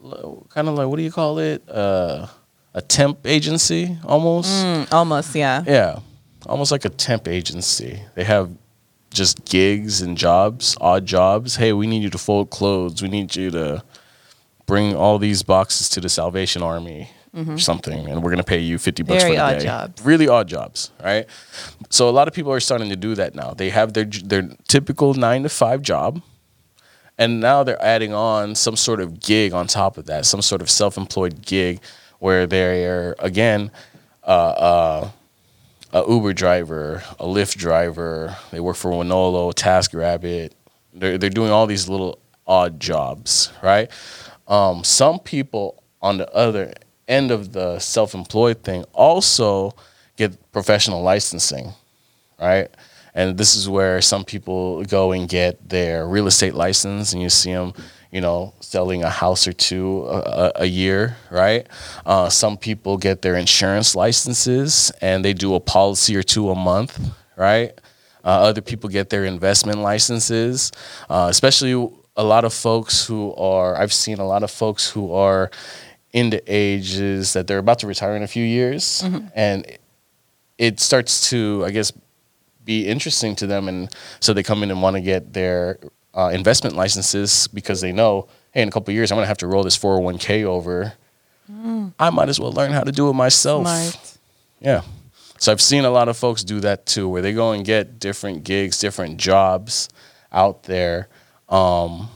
what- 0.00 0.48
kind 0.50 0.68
of 0.68 0.74
like 0.74 0.88
what 0.88 0.96
do 0.96 1.02
you 1.02 1.12
call 1.12 1.38
it? 1.38 1.62
Uh, 1.68 2.26
a 2.74 2.82
temp 2.82 3.24
agency 3.26 3.96
almost. 4.04 4.48
Mm, 4.50 4.92
almost, 4.92 5.34
yeah. 5.36 5.62
Yeah, 5.66 6.00
almost 6.46 6.72
like 6.72 6.84
a 6.84 6.88
temp 6.88 7.28
agency. 7.28 8.00
They 8.16 8.24
have 8.24 8.50
just 9.14 9.44
gigs 9.46 10.02
and 10.02 10.18
jobs, 10.18 10.76
odd 10.80 11.06
jobs. 11.06 11.56
Hey, 11.56 11.72
we 11.72 11.86
need 11.86 12.02
you 12.02 12.10
to 12.10 12.18
fold 12.18 12.50
clothes. 12.50 13.00
We 13.02 13.08
need 13.08 13.34
you 13.34 13.50
to 13.52 13.82
bring 14.66 14.94
all 14.94 15.18
these 15.18 15.42
boxes 15.42 15.88
to 15.90 16.00
the 16.00 16.08
Salvation 16.08 16.62
Army 16.62 17.08
or 17.36 17.58
something, 17.58 18.08
and 18.08 18.22
we're 18.22 18.30
gonna 18.30 18.44
pay 18.44 18.58
you 18.60 18.78
fifty 18.78 19.02
bucks 19.02 19.24
Mm-hmm. 19.24 19.34
Very 19.34 19.36
for 19.36 19.42
the 19.42 19.56
odd 19.56 19.58
day. 19.58 19.64
jobs. 19.64 20.04
Really 20.04 20.28
odd 20.28 20.46
jobs, 20.48 20.90
right? 21.02 21.26
So 21.90 22.08
a 22.08 22.14
lot 22.18 22.28
of 22.28 22.34
people 22.34 22.52
are 22.52 22.60
starting 22.60 22.90
to 22.90 22.96
do 22.96 23.14
that 23.16 23.34
now. 23.34 23.54
They 23.54 23.70
have 23.70 23.92
their 23.94 24.04
their 24.04 24.50
typical 24.68 25.14
nine 25.14 25.42
to 25.44 25.48
five 25.48 25.80
job. 25.82 26.20
And 27.16 27.38
now 27.40 27.62
they're 27.62 27.80
adding 27.80 28.12
on 28.12 28.56
some 28.56 28.74
sort 28.74 29.00
of 29.00 29.20
gig 29.20 29.52
on 29.52 29.68
top 29.68 29.98
of 29.98 30.06
that, 30.06 30.26
some 30.26 30.42
sort 30.42 30.60
of 30.60 30.68
self-employed 30.68 31.42
gig 31.46 31.80
where 32.18 32.44
they're 32.44 33.14
again 33.20 33.70
uh, 34.24 34.93
a 35.94 36.04
Uber 36.06 36.32
driver, 36.32 37.04
a 37.20 37.24
Lyft 37.24 37.56
driver. 37.56 38.36
They 38.50 38.58
work 38.58 38.76
for 38.76 38.90
Wonolo, 38.90 39.54
TaskRabbit. 39.54 40.50
They're 40.92 41.16
they're 41.16 41.30
doing 41.30 41.50
all 41.50 41.66
these 41.66 41.88
little 41.88 42.18
odd 42.46 42.80
jobs, 42.80 43.52
right? 43.62 43.90
Um, 44.48 44.84
some 44.84 45.20
people 45.20 45.82
on 46.02 46.18
the 46.18 46.30
other 46.34 46.74
end 47.08 47.30
of 47.30 47.52
the 47.52 47.78
self-employed 47.78 48.62
thing 48.62 48.84
also 48.92 49.72
get 50.16 50.52
professional 50.52 51.02
licensing, 51.02 51.72
right? 52.40 52.68
And 53.14 53.38
this 53.38 53.54
is 53.54 53.68
where 53.68 54.00
some 54.02 54.24
people 54.24 54.84
go 54.84 55.12
and 55.12 55.28
get 55.28 55.68
their 55.68 56.06
real 56.06 56.26
estate 56.26 56.54
license, 56.54 57.12
and 57.12 57.22
you 57.22 57.30
see 57.30 57.52
them, 57.52 57.72
you 58.14 58.20
know, 58.20 58.54
selling 58.60 59.02
a 59.02 59.10
house 59.10 59.48
or 59.48 59.52
two 59.52 60.06
a, 60.06 60.52
a, 60.54 60.66
year, 60.66 61.16
right? 61.32 61.66
Uh, 62.06 62.28
some 62.28 62.56
people 62.56 62.96
get 62.96 63.22
their 63.22 63.34
insurance 63.34 63.96
licenses, 63.96 64.92
and 65.00 65.24
they 65.24 65.32
do 65.32 65.56
a 65.56 65.60
policy 65.60 66.14
or 66.14 66.22
two 66.22 66.48
a 66.50 66.54
month, 66.54 66.96
right? 67.36 67.72
Uh, 68.24 68.28
other 68.28 68.60
people 68.60 68.88
get 68.88 69.10
their 69.10 69.24
investment 69.24 69.80
licenses, 69.80 70.70
uh, 71.10 71.26
especially 71.28 71.72
a 72.14 72.22
lot 72.22 72.44
of 72.44 72.54
folks 72.54 73.04
who 73.04 73.34
are. 73.34 73.76
I've 73.76 73.92
seen 73.92 74.20
a 74.20 74.26
lot 74.26 74.44
of 74.44 74.50
folks 74.52 74.88
who 74.88 75.12
are 75.12 75.50
in 76.12 76.30
the 76.30 76.40
ages 76.46 77.32
that 77.32 77.48
they're 77.48 77.58
about 77.58 77.80
to 77.80 77.88
retire 77.88 78.14
in 78.14 78.22
a 78.22 78.28
few 78.28 78.44
years, 78.44 79.04
and 79.34 79.66
it 80.56 80.78
starts 80.78 81.30
to, 81.30 81.64
I 81.66 81.72
guess, 81.72 81.92
be 82.64 82.86
interesting 82.86 83.34
to 83.36 83.48
them, 83.48 83.66
and 83.66 83.92
so 84.20 84.32
they 84.32 84.44
come 84.44 84.62
in 84.62 84.70
and 84.70 84.80
want 84.80 84.94
to 84.94 85.02
get 85.02 85.32
their 85.32 85.80
uh, 86.14 86.30
investment 86.32 86.76
licenses 86.76 87.48
because 87.48 87.80
they 87.80 87.92
know, 87.92 88.28
hey, 88.52 88.62
in 88.62 88.68
a 88.68 88.70
couple 88.70 88.92
of 88.92 88.94
years 88.94 89.10
I'm 89.10 89.16
gonna 89.16 89.26
have 89.26 89.38
to 89.38 89.46
roll 89.46 89.62
this 89.62 89.76
401k 89.78 90.44
over. 90.44 90.94
I 91.98 92.10
might 92.10 92.28
as 92.28 92.40
well 92.40 92.52
learn 92.52 92.72
how 92.72 92.82
to 92.82 92.92
do 92.92 93.10
it 93.10 93.12
myself. 93.12 93.62
Smart. 93.62 94.18
Yeah. 94.60 94.82
So 95.38 95.52
I've 95.52 95.60
seen 95.60 95.84
a 95.84 95.90
lot 95.90 96.08
of 96.08 96.16
folks 96.16 96.42
do 96.42 96.60
that 96.60 96.86
too, 96.86 97.08
where 97.08 97.20
they 97.20 97.32
go 97.32 97.52
and 97.52 97.64
get 97.64 97.98
different 97.98 98.44
gigs, 98.44 98.78
different 98.78 99.18
jobs 99.18 99.88
out 100.32 100.62
there 100.64 101.08
um, 101.48 102.08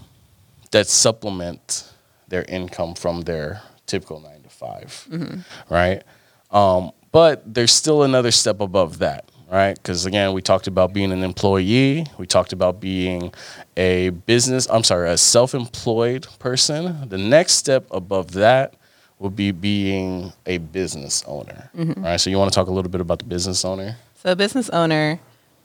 that 0.70 0.86
supplement 0.86 1.92
their 2.28 2.44
income 2.48 2.94
from 2.94 3.22
their 3.22 3.62
typical 3.86 4.20
nine 4.20 4.42
to 4.42 4.48
5 4.48 5.06
mm-hmm. 5.10 5.74
right? 5.74 6.02
Um, 6.50 6.92
but 7.12 7.42
there's 7.54 7.72
still 7.72 8.02
another 8.02 8.30
step 8.30 8.60
above 8.60 8.98
that, 8.98 9.30
right? 9.50 9.74
Because 9.74 10.06
again, 10.06 10.32
we 10.32 10.42
talked 10.42 10.66
about 10.66 10.92
being 10.92 11.12
an 11.12 11.22
employee, 11.22 12.06
we 12.18 12.26
talked 12.26 12.52
about 12.52 12.80
being 12.80 13.32
a 13.76 14.10
business, 14.10 14.68
I'm 14.70 14.84
sorry, 14.84 15.10
a 15.10 15.16
self 15.16 15.54
employed 15.54 16.26
person. 16.38 17.08
The 17.08 17.18
next 17.18 17.54
step 17.54 17.86
above 17.90 18.32
that 18.32 18.74
will 19.18 19.30
be 19.30 19.50
being 19.50 20.32
a 20.46 20.58
business 20.58 21.24
owner, 21.26 21.70
mm-hmm. 21.76 22.04
right? 22.04 22.20
So, 22.20 22.30
you 22.30 22.38
want 22.38 22.52
to 22.52 22.54
talk 22.54 22.68
a 22.68 22.72
little 22.72 22.90
bit 22.90 23.00
about 23.00 23.18
the 23.18 23.24
business 23.24 23.64
owner? 23.64 23.96
So, 24.22 24.32
a 24.32 24.36
business 24.36 24.68
owner, 24.70 25.18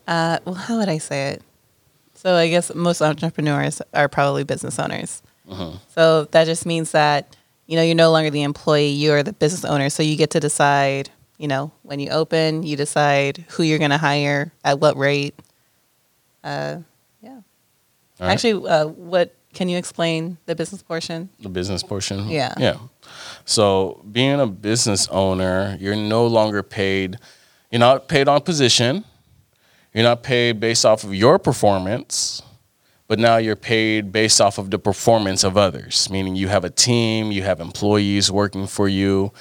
uh, 0.08 0.40
well, 0.46 0.56
how 0.56 0.78
would 0.80 0.90
I 0.90 0.98
say 0.98 1.30
it? 1.30 1.42
So, 2.16 2.36
I 2.36 2.50
guess 2.50 2.74
most 2.74 3.02
entrepreneurs 3.02 3.82
are 3.94 4.08
probably 4.08 4.44
business 4.44 4.80
owners. 4.80 5.22
Mm-hmm. 5.48 5.78
So, 5.94 6.26
that 6.26 6.46
just 6.46 6.66
means 6.66 6.92
that 6.92 7.36
you 7.68 7.76
know 7.76 7.84
you're 7.84 7.96
no 7.96 8.12
longer 8.12 8.30
the 8.30 8.44
employee; 8.44 8.88
you 8.88 9.12
are 9.12 9.24
the 9.24 9.34
business 9.34 9.66
owner. 9.66 9.90
So, 9.90 10.02
you 10.04 10.16
get 10.16 10.32
to 10.32 10.40
decide 10.40 11.10
you 11.44 11.50
know, 11.50 11.74
when 11.82 12.00
you 12.00 12.10
open, 12.10 12.64
you 12.64 12.78
decide 12.78 13.44
who 13.50 13.64
you're 13.64 13.78
going 13.78 13.92
to 13.92 13.98
hire 13.98 14.54
at 14.64 14.80
what 14.80 14.96
rate. 14.96 15.38
Uh, 16.42 16.78
yeah. 17.22 17.42
Right. 18.18 18.32
Actually, 18.32 18.66
uh, 18.66 18.88
what 18.88 19.36
can 19.54 19.68
you 19.68 19.78
explain 19.78 20.38
the 20.46 20.56
business 20.56 20.82
portion? 20.82 21.28
The 21.42 21.50
business 21.50 21.84
portion? 21.84 22.30
Yeah. 22.30 22.54
Yeah. 22.58 22.78
So, 23.44 24.06
being 24.10 24.40
a 24.40 24.48
business 24.48 25.10
owner, 25.10 25.76
you're 25.82 25.98
no 25.98 26.26
longer 26.28 26.64
paid, 26.64 27.18
you're 27.70 27.80
not 27.80 28.08
paid 28.08 28.30
on 28.30 28.40
position, 28.40 29.04
you're 29.94 30.06
not 30.06 30.24
paid 30.24 30.62
based 30.62 30.86
off 30.86 31.04
of 31.04 31.14
your 31.14 31.40
performance, 31.40 32.42
but 33.10 33.20
now 33.20 33.36
you're 33.36 33.58
paid 33.58 34.14
based 34.14 34.40
off 34.40 34.58
of 34.58 34.72
the 34.72 34.80
performance 34.80 35.44
of 35.44 35.58
others, 35.58 36.10
meaning 36.10 36.38
you 36.38 36.48
have 36.48 36.64
a 36.64 36.70
team, 36.70 37.34
you 37.34 37.44
have 37.44 37.60
employees 37.60 38.32
working 38.32 38.66
for 38.66 38.88
you 38.88 39.34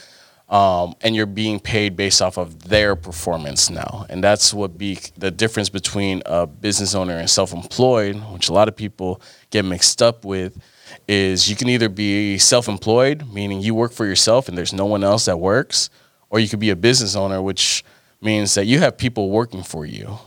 um, 0.53 0.95
and 1.01 1.17
you're 1.17 1.25
being 1.25 1.59
paid 1.59 1.97
based 1.97 2.21
off 2.21 2.37
of 2.37 2.69
their 2.69 2.95
performance 2.95 3.71
now. 3.71 4.05
And 4.11 4.23
that's 4.23 4.53
what 4.53 4.77
be 4.77 4.99
the 5.17 5.31
difference 5.31 5.71
between 5.71 6.23
a 6.27 6.47
business 6.47 6.95
owner 6.95 7.17
and 7.17 7.29
self-employed, 7.29 8.17
which 8.33 8.51
a 8.51 8.53
lot 8.53 8.69
of 8.69 8.77
people 8.77 9.23
get 9.49 9.65
mixed 9.65 10.03
up 10.03 10.27
with, 10.27 10.63
is 11.09 11.49
you 11.49 11.57
can 11.57 11.71
either 11.71 11.89
be 11.89 12.37
self-employed, 12.37 13.33
meaning 13.33 13.63
you 13.63 13.75
work 13.75 13.93
for 13.93 14.05
yourself 14.05 14.47
and 14.47 14.59
there's 14.59 14.75
no 14.75 14.85
one 14.85 15.03
else 15.03 15.25
that 15.25 15.39
works, 15.39 15.89
or 16.29 16.39
you 16.39 16.51
could 16.51 16.61
be 16.61 16.69
a 16.69 16.77
business 16.77 17.17
owner, 17.17 17.41
which 17.41 17.83
means 18.21 18.55
that 18.55 18.67
you 18.67 18.79
have 18.79 18.99
people 18.99 19.31
working 19.31 19.63
for 19.63 19.87
you, 19.87 20.19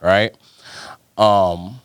right? 0.00 0.34
Um, 1.18 1.78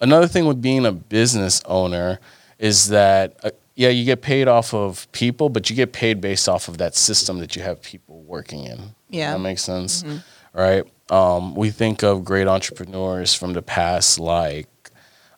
another 0.00 0.26
thing 0.26 0.44
with 0.44 0.60
being 0.60 0.84
a 0.86 0.92
business 0.92 1.62
owner 1.66 2.18
is 2.58 2.88
that 2.88 3.36
uh, 3.44 3.50
yeah, 3.74 3.88
you 3.88 4.04
get 4.04 4.22
paid 4.22 4.48
off 4.48 4.74
of 4.74 5.10
people, 5.12 5.48
but 5.48 5.70
you 5.70 5.76
get 5.76 5.92
paid 5.92 6.20
based 6.20 6.48
off 6.48 6.68
of 6.68 6.78
that 6.78 6.94
system 6.94 7.38
that 7.38 7.56
you 7.56 7.62
have 7.62 7.82
people 7.82 8.22
working 8.22 8.64
in. 8.64 8.94
Yeah. 9.08 9.32
That 9.32 9.40
makes 9.40 9.62
sense. 9.62 10.02
Mm-hmm. 10.02 10.58
Right. 10.58 10.84
Um, 11.10 11.54
we 11.54 11.70
think 11.70 12.02
of 12.02 12.24
great 12.24 12.46
entrepreneurs 12.46 13.34
from 13.34 13.54
the 13.54 13.62
past 13.62 14.18
like 14.18 14.68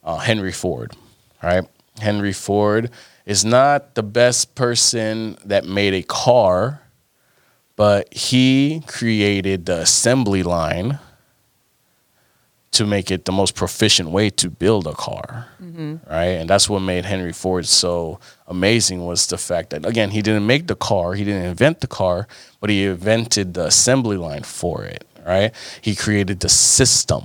uh, 0.03 0.19
Henry 0.19 0.53
Ford, 0.53 0.93
right? 1.43 1.64
Henry 2.00 2.33
Ford 2.33 2.91
is 3.25 3.45
not 3.45 3.95
the 3.95 4.03
best 4.03 4.55
person 4.55 5.37
that 5.44 5.64
made 5.64 5.94
a 5.94 6.03
car, 6.03 6.83
but 7.77 8.12
he 8.12 8.83
created 8.87 9.66
the 9.66 9.81
assembly 9.81 10.42
line 10.42 10.99
to 12.75 12.85
make 12.87 13.11
it 13.11 13.25
the 13.25 13.33
most 13.33 13.55
proficient 13.55 14.11
way 14.11 14.31
to 14.31 14.51
build 14.51 14.87
a 14.87 14.93
car 14.93 15.49
mm-hmm. 15.63 15.97
right 16.09 16.37
and 16.41 16.49
that's 16.49 16.69
what 16.69 16.81
made 16.81 17.05
henry 17.05 17.33
ford 17.33 17.67
so 17.67 18.19
amazing 18.47 19.05
was 19.05 19.27
the 19.29 19.39
fact 19.39 19.71
that 19.71 19.87
again 19.87 20.11
he 20.11 20.21
didn't 20.23 20.47
make 20.47 20.67
the 20.67 20.77
car 20.77 21.15
he 21.15 21.25
didn't 21.25 21.45
invent 21.45 21.81
the 21.81 21.87
car 21.87 22.29
but 22.61 22.71
he 22.71 22.85
invented 22.85 23.55
the 23.55 23.67
assembly 23.67 24.17
line 24.17 24.43
for 24.43 24.85
it 24.85 25.05
right 25.27 25.53
he 25.81 25.95
created 25.95 26.41
the 26.41 26.49
system 26.49 27.23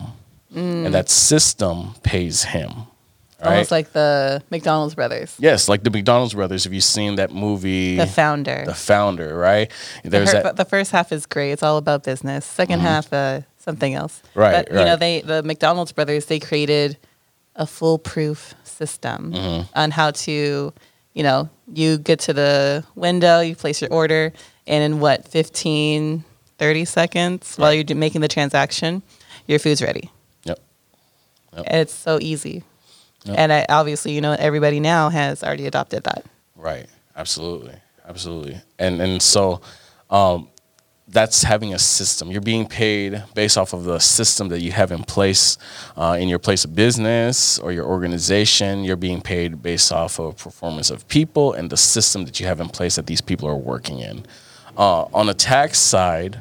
mm. 0.53 0.85
and 0.85 0.93
that 0.93 1.09
system 1.09 1.93
pays 2.03 2.43
him 2.43 2.71
Right? 3.41 3.51
Almost 3.51 3.71
like 3.71 3.93
the 3.93 4.43
McDonald's 4.49 4.95
brothers. 4.95 5.33
Yes, 5.39 5.69
like 5.69 5.83
the 5.83 5.89
McDonald's 5.89 6.33
brothers. 6.33 6.65
If 6.65 6.73
you've 6.73 6.83
seen 6.83 7.15
that 7.15 7.31
movie, 7.31 7.95
The 7.95 8.05
Founder. 8.05 8.63
The 8.65 8.73
Founder, 8.73 9.37
right? 9.37 9.71
There's 10.03 10.33
the, 10.33 10.41
that. 10.41 10.55
The 10.57 10.65
first 10.65 10.91
half 10.91 11.13
is 11.13 11.25
great. 11.25 11.51
It's 11.51 11.63
all 11.63 11.77
about 11.77 12.03
business. 12.03 12.45
2nd 12.45 12.65
mm-hmm. 12.65 12.81
half, 12.81 13.13
uh, 13.13 13.41
something 13.59 13.93
else. 13.93 14.21
Right. 14.33 14.51
But 14.65 14.73
right. 14.73 14.79
you 14.79 14.85
know, 14.85 14.95
they 14.95 15.21
the 15.21 15.43
McDonald's 15.43 15.91
brothers 15.91 16.25
they 16.25 16.39
created 16.39 16.97
a 17.55 17.67
foolproof 17.67 18.55
system 18.63 19.33
mm-hmm. 19.33 19.77
on 19.77 19.91
how 19.91 20.11
to, 20.11 20.73
you 21.13 21.23
know, 21.23 21.49
you 21.71 21.97
get 21.97 22.19
to 22.21 22.33
the 22.33 22.83
window, 22.95 23.41
you 23.41 23.55
place 23.55 23.81
your 23.81 23.91
order, 23.91 24.33
and 24.65 24.83
in 24.83 24.99
what 24.99 25.27
15, 25.27 26.23
30 26.57 26.85
seconds 26.85 27.55
right. 27.57 27.63
while 27.63 27.73
you're 27.73 27.97
making 27.97 28.21
the 28.21 28.27
transaction, 28.27 29.03
your 29.47 29.59
food's 29.59 29.81
ready. 29.81 30.09
Yep. 30.43 30.59
yep. 31.57 31.65
It's 31.67 31.93
so 31.93 32.19
easy. 32.21 32.63
Yep. 33.25 33.37
And 33.37 33.51
I, 33.51 33.65
obviously, 33.67 34.13
you 34.13 34.21
know, 34.21 34.35
everybody 34.39 34.79
now 34.79 35.09
has 35.09 35.43
already 35.43 35.67
adopted 35.67 36.05
that. 36.05 36.25
Right. 36.55 36.87
Absolutely. 37.15 37.75
Absolutely. 38.07 38.59
And 38.79 39.01
and 39.01 39.21
so 39.21 39.61
um, 40.09 40.47
that's 41.11 41.43
having 41.43 41.73
a 41.73 41.79
system. 41.79 42.29
You're 42.29 42.41
being 42.41 42.67
paid 42.67 43.23
based 43.33 43.57
off 43.57 43.73
of 43.73 43.83
the 43.83 43.99
system 43.99 44.49
that 44.49 44.61
you 44.61 44.71
have 44.71 44.91
in 44.91 45.03
place 45.03 45.57
uh, 45.97 46.17
in 46.19 46.27
your 46.27 46.39
place 46.39 46.65
of 46.65 46.75
business 46.75 47.57
or 47.59 47.71
your 47.71 47.85
organization. 47.85 48.83
You're 48.83 48.95
being 48.95 49.21
paid 49.21 49.61
based 49.61 49.91
off 49.91 50.19
of 50.19 50.37
performance 50.37 50.89
of 50.89 51.07
people 51.07 51.53
and 51.53 51.69
the 51.69 51.77
system 51.77 52.25
that 52.25 52.39
you 52.39 52.45
have 52.45 52.59
in 52.59 52.69
place 52.69 52.95
that 52.95 53.07
these 53.07 53.21
people 53.21 53.47
are 53.49 53.55
working 53.55 53.99
in. 53.99 54.25
Uh, 54.77 55.05
on 55.13 55.25
the 55.25 55.33
tax 55.33 55.79
side, 55.79 56.39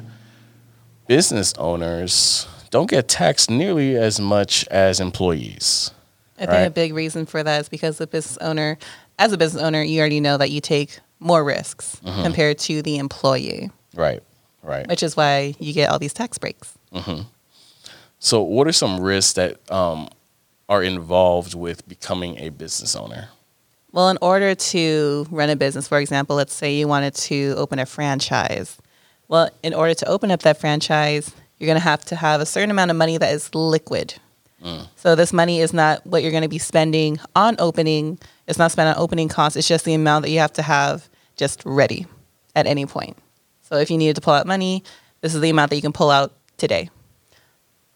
business 1.07 1.53
owners 1.57 2.47
don't 2.69 2.89
get 2.89 3.07
taxed 3.07 3.49
nearly 3.49 3.95
as 3.95 4.19
much 4.19 4.67
as 4.67 4.99
employees. 4.99 5.91
I 6.37 6.45
think 6.45 6.67
a 6.67 6.69
big 6.69 6.93
reason 6.93 7.25
for 7.25 7.43
that 7.43 7.61
is 7.61 7.69
because 7.69 7.97
the 7.97 8.07
business 8.07 8.37
owner, 8.37 8.77
as 9.17 9.33
a 9.33 9.37
business 9.37 9.61
owner, 9.61 9.81
you 9.81 9.99
already 9.99 10.21
know 10.21 10.37
that 10.37 10.51
you 10.51 10.61
take 10.61 10.99
more 11.19 11.43
risks 11.43 11.99
mm-hmm. 12.05 12.23
compared 12.23 12.59
to 12.59 12.81
the 12.81 12.97
employee. 12.97 13.71
Right. 13.93 14.23
Right. 14.69 14.87
Which 14.87 15.01
is 15.01 15.17
why 15.17 15.55
you 15.59 15.73
get 15.73 15.89
all 15.89 15.97
these 15.97 16.13
tax 16.13 16.37
breaks. 16.37 16.77
Mm-hmm. 16.93 17.23
So, 18.19 18.43
what 18.43 18.67
are 18.67 18.71
some 18.71 18.99
risks 18.99 19.33
that 19.33 19.59
um, 19.71 20.09
are 20.67 20.83
involved 20.83 21.55
with 21.55 21.87
becoming 21.87 22.37
a 22.37 22.49
business 22.49 22.95
owner? 22.95 23.29
Well, 23.91 24.09
in 24.09 24.19
order 24.21 24.53
to 24.53 25.25
run 25.31 25.49
a 25.49 25.55
business, 25.55 25.87
for 25.87 25.99
example, 25.99 26.35
let's 26.35 26.53
say 26.53 26.75
you 26.75 26.87
wanted 26.87 27.15
to 27.15 27.55
open 27.57 27.79
a 27.79 27.87
franchise. 27.87 28.77
Well, 29.27 29.49
in 29.63 29.73
order 29.73 29.95
to 29.95 30.07
open 30.07 30.29
up 30.29 30.43
that 30.43 30.59
franchise, 30.59 31.33
you're 31.57 31.65
going 31.65 31.79
to 31.79 31.83
have 31.83 32.05
to 32.05 32.15
have 32.15 32.39
a 32.39 32.45
certain 32.45 32.69
amount 32.69 32.91
of 32.91 32.97
money 32.97 33.17
that 33.17 33.33
is 33.33 33.53
liquid. 33.55 34.13
Mm. 34.63 34.87
So 34.97 35.15
this 35.15 35.33
money 35.33 35.61
is 35.61 35.73
not 35.73 36.05
what 36.05 36.21
you're 36.21 36.31
going 36.31 36.43
to 36.43 36.49
be 36.49 36.59
spending 36.59 37.19
on 37.35 37.55
opening. 37.57 38.19
It's 38.47 38.59
not 38.59 38.71
spent 38.71 38.95
on 38.95 39.01
opening 39.01 39.29
costs. 39.29 39.55
It's 39.55 39.67
just 39.67 39.85
the 39.85 39.95
amount 39.95 40.25
that 40.25 40.29
you 40.29 40.39
have 40.39 40.53
to 40.53 40.61
have 40.61 41.09
just 41.37 41.63
ready 41.65 42.05
at 42.55 42.67
any 42.67 42.85
point. 42.85 43.17
So 43.69 43.75
if 43.75 43.91
you 43.91 43.97
needed 43.99 44.15
to 44.15 44.21
pull 44.21 44.33
out 44.33 44.47
money, 44.47 44.83
this 45.21 45.35
is 45.35 45.41
the 45.41 45.49
amount 45.51 45.69
that 45.69 45.75
you 45.75 45.83
can 45.83 45.93
pull 45.93 46.09
out 46.09 46.33
today. 46.57 46.89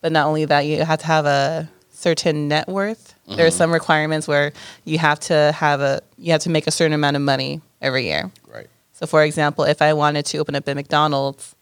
But 0.02 0.12
not 0.12 0.28
only 0.28 0.46
that, 0.46 0.62
you 0.62 0.84
have 0.84 1.00
to 1.00 1.08
have 1.08 1.26
a 1.26 1.68
certain 1.92 2.48
net 2.48 2.68
worth. 2.68 3.16
Mm-hmm. 3.26 3.38
There 3.38 3.48
are 3.48 3.50
mm-hmm. 3.50 3.58
some 3.58 3.72
requirements 3.72 4.28
where 4.28 4.54
you 4.86 5.00
have 5.00 5.20
to 5.22 5.52
have 5.54 5.82
a 5.82 6.02
you 6.18 6.32
have 6.32 6.42
to 6.42 6.52
make 6.52 6.68
a 6.68 6.72
certain 6.72 6.94
amount 6.94 7.16
of 7.16 7.24
money 7.24 7.62
every 7.82 8.06
year. 8.06 8.30
Right. 8.48 8.68
So 8.92 9.08
for 9.08 9.24
example, 9.24 9.64
if 9.64 9.82
I 9.82 9.94
wanted 9.94 10.28
to 10.28 10.38
open 10.38 10.54
up 10.54 10.68
a 10.68 10.76
McDonald's, 10.76 11.56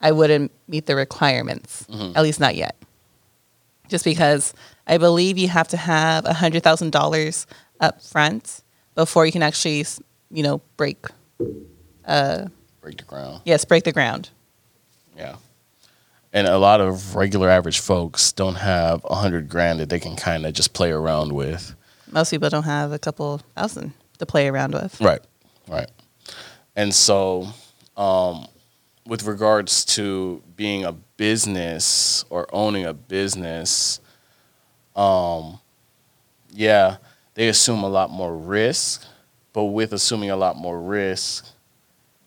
I 0.00 0.12
wouldn't 0.12 0.50
meet 0.66 0.86
the 0.86 0.96
requirements. 0.96 1.86
Mm-hmm. 1.90 2.16
At 2.16 2.22
least 2.22 2.40
not 2.40 2.56
yet. 2.56 2.76
Just 3.88 4.04
because 4.04 4.54
I 4.86 4.96
believe 4.96 5.36
you 5.36 5.48
have 5.48 5.68
to 5.68 5.76
have 5.76 6.24
a 6.24 6.32
hundred 6.32 6.62
thousand 6.62 6.92
dollars 6.92 7.46
up 7.80 8.00
front 8.00 8.62
before 8.94 9.26
you 9.26 9.32
can 9.32 9.42
actually, 9.42 9.84
you 10.30 10.42
know, 10.42 10.62
break 10.78 11.04
uh, 12.06 12.46
break 12.82 12.98
the 12.98 13.04
ground. 13.04 13.40
Yes, 13.44 13.64
break 13.64 13.84
the 13.84 13.92
ground. 13.92 14.28
Yeah. 15.16 15.36
And 16.34 16.46
a 16.46 16.58
lot 16.58 16.80
of 16.80 17.14
regular 17.14 17.48
average 17.48 17.80
folks 17.80 18.32
don't 18.32 18.56
have 18.56 19.04
a 19.08 19.14
hundred 19.14 19.48
grand 19.48 19.80
that 19.80 19.88
they 19.88 20.00
can 20.00 20.16
kind 20.16 20.44
of 20.44 20.52
just 20.52 20.74
play 20.74 20.90
around 20.90 21.32
with. 21.32 21.74
Most 22.10 22.30
people 22.30 22.50
don't 22.50 22.64
have 22.64 22.92
a 22.92 22.98
couple 22.98 23.40
thousand 23.54 23.94
to 24.18 24.26
play 24.26 24.48
around 24.48 24.74
with. 24.74 25.00
Right, 25.00 25.20
right. 25.68 25.90
And 26.74 26.94
so, 26.94 27.48
um, 27.96 28.46
with 29.06 29.24
regards 29.24 29.84
to 29.84 30.42
being 30.56 30.84
a 30.84 30.92
business 30.92 32.24
or 32.30 32.46
owning 32.52 32.86
a 32.86 32.94
business, 32.94 34.00
um, 34.96 35.58
yeah, 36.50 36.96
they 37.34 37.48
assume 37.48 37.82
a 37.82 37.88
lot 37.88 38.10
more 38.10 38.36
risk. 38.36 39.04
But 39.52 39.64
with 39.64 39.92
assuming 39.92 40.30
a 40.30 40.36
lot 40.36 40.56
more 40.56 40.80
risk, 40.80 41.46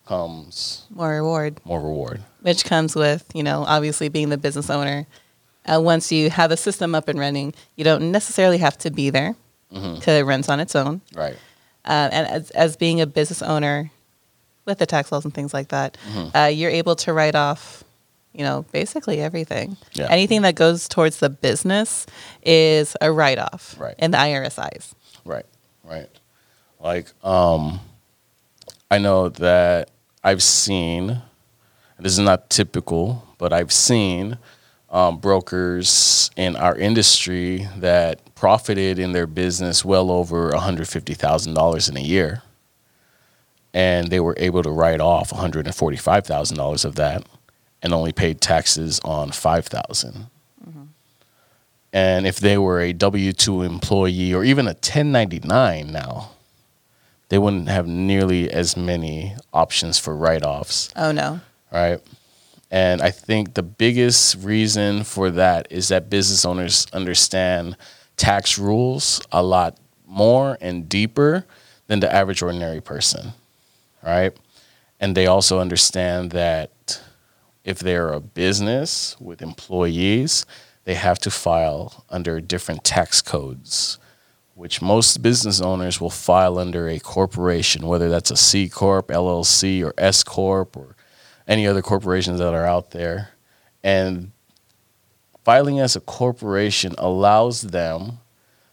comes 0.05 0.85
more 0.89 1.09
reward. 1.09 1.59
More 1.65 1.81
reward. 1.81 2.21
Which 2.41 2.65
comes 2.65 2.95
with, 2.95 3.25
you 3.33 3.43
know, 3.43 3.63
obviously 3.67 4.09
being 4.09 4.29
the 4.29 4.37
business 4.37 4.69
owner. 4.69 5.07
Uh, 5.65 5.81
once 5.81 6.11
you 6.11 6.29
have 6.29 6.49
the 6.51 6.57
system 6.57 6.93
up 6.93 7.07
and 7.07 7.19
running, 7.19 7.53
you 7.75 7.83
don't 7.83 8.11
necessarily 8.11 8.59
have 8.59 8.77
to 8.77 8.91
be 8.91 9.09
there 9.09 9.35
because 9.69 9.83
mm-hmm. 9.83 10.09
it 10.09 10.23
runs 10.23 10.47
on 10.47 10.59
its 10.59 10.75
own. 10.75 11.01
Right. 11.15 11.35
Uh, 11.83 12.09
and 12.11 12.27
as, 12.27 12.51
as 12.51 12.77
being 12.77 13.01
a 13.01 13.07
business 13.07 13.41
owner 13.41 13.91
with 14.65 14.79
the 14.79 14.85
tax 14.85 15.11
laws 15.11 15.25
and 15.25 15.33
things 15.33 15.53
like 15.53 15.69
that, 15.69 15.97
mm-hmm. 16.09 16.37
uh, 16.37 16.47
you're 16.47 16.71
able 16.71 16.95
to 16.97 17.13
write 17.13 17.35
off, 17.35 17.83
you 18.33 18.43
know, 18.43 18.65
basically 18.71 19.21
everything. 19.21 19.77
Yeah. 19.93 20.07
Anything 20.09 20.43
that 20.43 20.55
goes 20.55 20.87
towards 20.87 21.19
the 21.19 21.29
business 21.29 22.05
is 22.43 22.95
a 23.01 23.11
write 23.11 23.39
off 23.39 23.75
right. 23.79 23.95
in 23.97 24.11
the 24.11 24.17
IRS 24.17 24.59
eyes. 24.59 24.93
Right, 25.23 25.45
right. 25.83 26.09
Like, 26.79 27.07
um, 27.23 27.79
I 28.91 28.99
know 28.99 29.29
that 29.29 29.89
I've 30.25 30.41
seen, 30.41 31.21
this 31.99 32.13
is 32.13 32.19
not 32.19 32.49
typical, 32.49 33.27
but 33.37 33.53
I've 33.53 33.71
seen 33.71 34.39
um, 34.89 35.19
brokers 35.19 36.31
in 36.35 36.55
our 36.55 36.75
industry 36.75 37.67
that 37.77 38.33
profited 38.33 38.97
in 38.97 39.11
their 39.11 39.27
business 39.27 39.85
well 39.85 40.09
over 40.09 40.49
$150,000 40.49 41.89
in 41.89 41.97
a 41.97 42.01
year. 42.01 42.41
And 43.71 44.07
they 44.07 44.19
were 44.19 44.33
able 44.37 44.63
to 44.63 44.71
write 44.71 44.99
off 44.99 45.29
$145,000 45.29 46.85
of 46.85 46.95
that 46.95 47.27
and 47.83 47.93
only 47.93 48.11
paid 48.11 48.41
taxes 48.41 48.99
on 49.05 49.31
5000 49.31 50.27
mm-hmm. 50.67 50.83
And 51.93 52.25
if 52.25 52.39
they 52.39 52.57
were 52.57 52.79
a 52.79 52.93
W 52.93 53.31
2 53.31 53.61
employee 53.61 54.33
or 54.33 54.43
even 54.43 54.65
a 54.65 54.69
1099 54.71 55.91
now, 55.91 56.31
they 57.29 57.37
wouldn't 57.37 57.67
have 57.67 57.87
nearly 57.87 58.49
as 58.51 58.77
many 58.77 59.35
options 59.53 59.97
for 59.97 60.15
write 60.15 60.43
offs. 60.43 60.89
Oh, 60.95 61.11
no. 61.11 61.39
Right. 61.71 61.99
And 62.71 63.01
I 63.01 63.11
think 63.11 63.53
the 63.53 63.63
biggest 63.63 64.35
reason 64.43 65.03
for 65.03 65.29
that 65.31 65.67
is 65.69 65.87
that 65.89 66.09
business 66.09 66.45
owners 66.45 66.87
understand 66.93 67.77
tax 68.17 68.57
rules 68.57 69.21
a 69.31 69.43
lot 69.43 69.77
more 70.05 70.57
and 70.61 70.87
deeper 70.87 71.45
than 71.87 71.99
the 71.99 72.13
average 72.13 72.41
ordinary 72.41 72.81
person. 72.81 73.33
Right. 74.03 74.35
And 74.99 75.15
they 75.15 75.27
also 75.27 75.59
understand 75.59 76.31
that 76.31 77.01
if 77.63 77.79
they're 77.79 78.13
a 78.13 78.19
business 78.19 79.15
with 79.19 79.41
employees, 79.41 80.45
they 80.85 80.93
have 80.93 81.19
to 81.19 81.31
file 81.31 82.05
under 82.09 82.39
different 82.39 82.83
tax 82.83 83.21
codes 83.21 83.97
which 84.55 84.81
most 84.81 85.21
business 85.21 85.61
owners 85.61 86.01
will 86.01 86.09
file 86.09 86.57
under 86.57 86.87
a 86.87 86.97
corporation, 86.97 87.85
whether 87.85 88.09
that's 88.09 88.31
a 88.31 88.37
C 88.37 88.69
Corp, 88.69 89.09
LLC, 89.09 89.85
or 89.85 89.93
S 89.97 90.23
Corp, 90.23 90.75
or 90.75 90.95
any 91.47 91.67
other 91.67 91.81
corporations 91.81 92.39
that 92.39 92.53
are 92.53 92.65
out 92.65 92.91
there. 92.91 93.31
And 93.83 94.31
filing 95.43 95.79
as 95.79 95.95
a 95.95 95.99
corporation 95.99 96.95
allows 96.97 97.63
them 97.63 98.19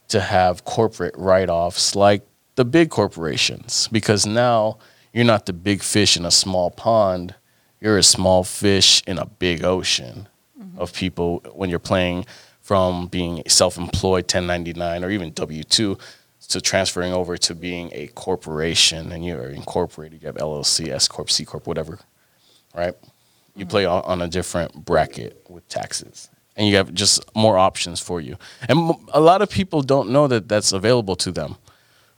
to 0.07 0.21
have 0.21 0.63
corporate 0.63 1.15
write 1.17 1.49
offs 1.49 1.95
like 1.95 2.25
the 2.55 2.65
big 2.65 2.89
corporations, 2.89 3.89
because 3.91 4.25
now 4.25 4.77
you're 5.11 5.25
not 5.25 5.45
the 5.45 5.53
big 5.53 5.83
fish 5.83 6.15
in 6.15 6.25
a 6.25 6.31
small 6.31 6.71
pond, 6.71 7.35
you're 7.81 7.97
a 7.97 8.03
small 8.03 8.45
fish 8.45 9.03
in 9.05 9.17
a 9.17 9.25
big 9.25 9.65
ocean 9.65 10.29
mm-hmm. 10.57 10.79
of 10.79 10.93
people 10.93 11.41
when 11.53 11.69
you're 11.69 11.77
playing 11.77 12.25
from 12.63 13.07
being 13.07 13.43
self-employed 13.45 14.23
1099 14.23 15.03
or 15.03 15.11
even 15.11 15.31
w2 15.33 15.99
to 16.47 16.61
transferring 16.61 17.13
over 17.13 17.37
to 17.37 17.53
being 17.53 17.89
a 17.93 18.07
corporation 18.07 19.11
and 19.11 19.23
you're 19.23 19.49
incorporated 19.49 20.21
you 20.21 20.27
have 20.27 20.35
llc 20.37 20.87
s 20.87 21.07
corp 21.07 21.29
c 21.29 21.45
corp 21.45 21.67
whatever 21.67 21.99
right 22.73 22.95
you 23.55 23.65
mm-hmm. 23.65 23.69
play 23.69 23.85
on 23.85 24.21
a 24.21 24.27
different 24.27 24.85
bracket 24.85 25.45
with 25.49 25.67
taxes 25.67 26.29
and 26.55 26.67
you 26.67 26.75
have 26.75 26.93
just 26.93 27.23
more 27.35 27.57
options 27.57 27.99
for 27.99 28.21
you 28.21 28.35
and 28.67 28.95
a 29.13 29.19
lot 29.19 29.41
of 29.41 29.49
people 29.49 29.81
don't 29.81 30.09
know 30.09 30.27
that 30.27 30.47
that's 30.47 30.71
available 30.71 31.15
to 31.17 31.31
them 31.31 31.55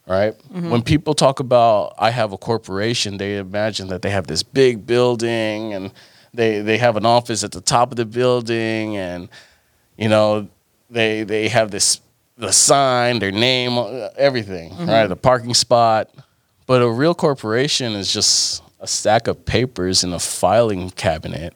right 0.07 0.37
mm-hmm. 0.37 0.69
when 0.69 0.83
people 0.83 1.15
talk 1.15 1.39
about 1.39 1.95
i 1.97 2.11
have 2.11 2.31
a 2.33 2.37
corporation 2.37 3.17
they 3.17 3.37
imagine 3.37 3.87
that 3.87 4.03
they 4.03 4.11
have 4.11 4.27
this 4.27 4.43
big 4.43 4.85
building 4.85 5.73
and 5.73 5.91
they, 6.35 6.61
they 6.61 6.77
have 6.77 6.97
an 6.97 7.05
office 7.05 7.43
at 7.43 7.51
the 7.51 7.61
top 7.61 7.91
of 7.91 7.97
the 7.97 8.05
building 8.05 8.97
and 8.97 9.29
you 9.97 10.09
know, 10.09 10.47
they 10.89 11.23
they 11.23 11.49
have 11.49 11.71
this 11.71 12.01
the 12.37 12.51
sign, 12.51 13.19
their 13.19 13.31
name, 13.31 13.77
everything, 14.17 14.71
mm-hmm. 14.71 14.89
right? 14.89 15.07
The 15.07 15.15
parking 15.15 15.53
spot. 15.53 16.09
But 16.67 16.81
a 16.81 16.89
real 16.89 17.13
corporation 17.13 17.93
is 17.93 18.11
just 18.11 18.63
a 18.79 18.87
stack 18.87 19.27
of 19.27 19.45
papers 19.45 20.03
in 20.03 20.13
a 20.13 20.19
filing 20.19 20.89
cabinet 20.89 21.53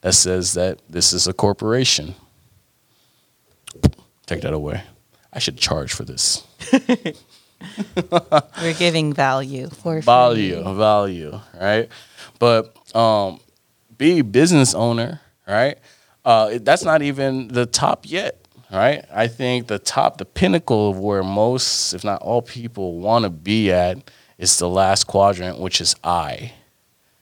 that 0.00 0.14
says 0.14 0.54
that 0.54 0.80
this 0.88 1.12
is 1.12 1.26
a 1.26 1.32
corporation. 1.32 2.14
Take 4.26 4.42
that 4.42 4.52
away. 4.52 4.82
I 5.32 5.38
should 5.38 5.56
charge 5.56 5.92
for 5.92 6.04
this. 6.04 6.44
We're 8.60 8.74
giving 8.76 9.12
value 9.12 9.68
for 9.68 10.00
value, 10.00 10.62
free. 10.62 10.74
value, 10.74 11.40
right? 11.58 11.88
But 12.38 12.76
um, 12.94 13.40
be 13.96 14.22
business 14.22 14.74
owner, 14.74 15.20
right? 15.46 15.78
Uh, 16.24 16.58
that's 16.62 16.84
not 16.84 17.02
even 17.02 17.48
the 17.48 17.66
top 17.66 18.04
yet, 18.08 18.46
right? 18.70 19.04
I 19.12 19.28
think 19.28 19.66
the 19.66 19.78
top, 19.78 20.18
the 20.18 20.24
pinnacle 20.24 20.90
of 20.90 20.98
where 20.98 21.22
most, 21.22 21.94
if 21.94 22.04
not 22.04 22.22
all 22.22 22.42
people 22.42 22.98
want 22.98 23.24
to 23.24 23.30
be 23.30 23.72
at 23.72 23.98
is 24.38 24.58
the 24.58 24.68
last 24.68 25.04
quadrant, 25.04 25.58
which 25.58 25.80
is 25.80 25.94
I, 26.02 26.52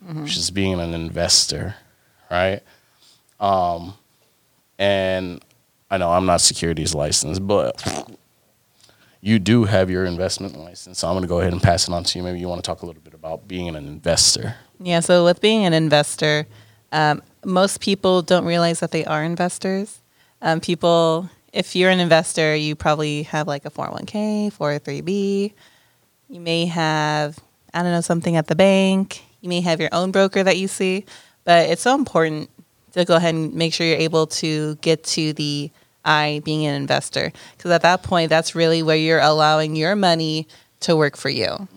mm-hmm. 0.05 0.23
which 0.23 0.37
is 0.37 0.51
being 0.51 0.81
an 0.81 0.95
investor, 0.95 1.77
right? 2.31 2.63
Um, 3.39 3.95
and 4.79 5.43
I 5.91 5.99
know 5.99 6.11
I'm 6.11 6.27
not 6.27 6.41
securities 6.41 6.95
licensed, 6.95 7.47
but 7.47 8.09
you 9.21 9.39
do 9.39 9.65
have 9.65 9.91
your 9.91 10.05
investment 10.05 10.57
license. 10.59 10.99
So 10.99 11.09
I'm 11.09 11.15
going 11.15 11.23
to 11.23 11.29
go 11.29 11.41
ahead 11.41 11.53
and 11.53 11.63
pass 11.63 11.89
it 11.89 11.93
on 11.93 12.05
to 12.05 12.19
you. 12.19 12.25
Maybe 12.25 12.39
you 12.39 12.49
want 12.49 12.63
to 12.63 12.67
talk 12.67 12.83
a 12.83 12.87
little 12.87 13.03
bit 13.03 13.15
about 13.15 13.47
being 13.47 13.69
an 13.69 13.77
investor. 13.77 14.57
Yeah. 14.79 15.01
So 15.01 15.25
with 15.25 15.41
being 15.41 15.67
an 15.67 15.75
investor, 15.75 16.47
um, 16.93 17.23
most 17.45 17.81
people 17.81 18.23
don't 18.23 18.45
realize 18.45 18.81
that 18.81 18.91
they 18.91 19.05
are 19.05 19.23
investors. 19.23 20.01
Um, 20.43 20.61
people, 20.61 21.29
if 21.53 21.75
you're 21.75 21.91
an 21.91 22.01
investor, 22.01 22.55
you 22.55 22.75
probably 22.75 23.25
have 23.25 23.47
like 23.47 23.65
a 23.65 23.71
401k, 23.71 24.53
403b. 24.53 25.53
You 26.29 26.41
may 26.41 26.67
have, 26.67 27.39
I 27.75 27.83
don't 27.83 27.93
know, 27.93 28.01
something 28.01 28.37
at 28.37 28.47
the 28.47 28.55
bank. 28.55 29.23
You 29.41 29.49
may 29.49 29.61
have 29.61 29.81
your 29.81 29.91
own 29.93 30.11
broker 30.11 30.43
that 30.43 30.59
you 30.59 30.69
see. 30.69 31.05
But 31.45 31.71
it's 31.71 31.83
so 31.83 31.95
important 31.95 32.51
to 32.93 33.05
go 33.05 33.17
ahead 33.17 33.35
and 33.35 33.55
make 33.55 33.73
sure 33.73 33.87
you're 33.87 33.97
able 33.97 34.27
to 34.27 34.77
get 34.77 35.05
to 35.05 35.33
the 35.33 35.71
I 36.05 36.43
being 36.45 36.67
an 36.67 36.75
investor. 36.75 37.33
Because 37.57 37.71
at 37.71 37.83
that 37.83 38.03
point, 38.03 38.31
that's 38.31 38.55
really 38.55 38.83
where 38.83 38.97
you're 38.97 39.21
allowing 39.21 39.77
your 39.77 39.97
money 39.97 40.47
to 40.81 40.97
work 40.97 41.17
for 41.17 41.29
you. 41.29 41.69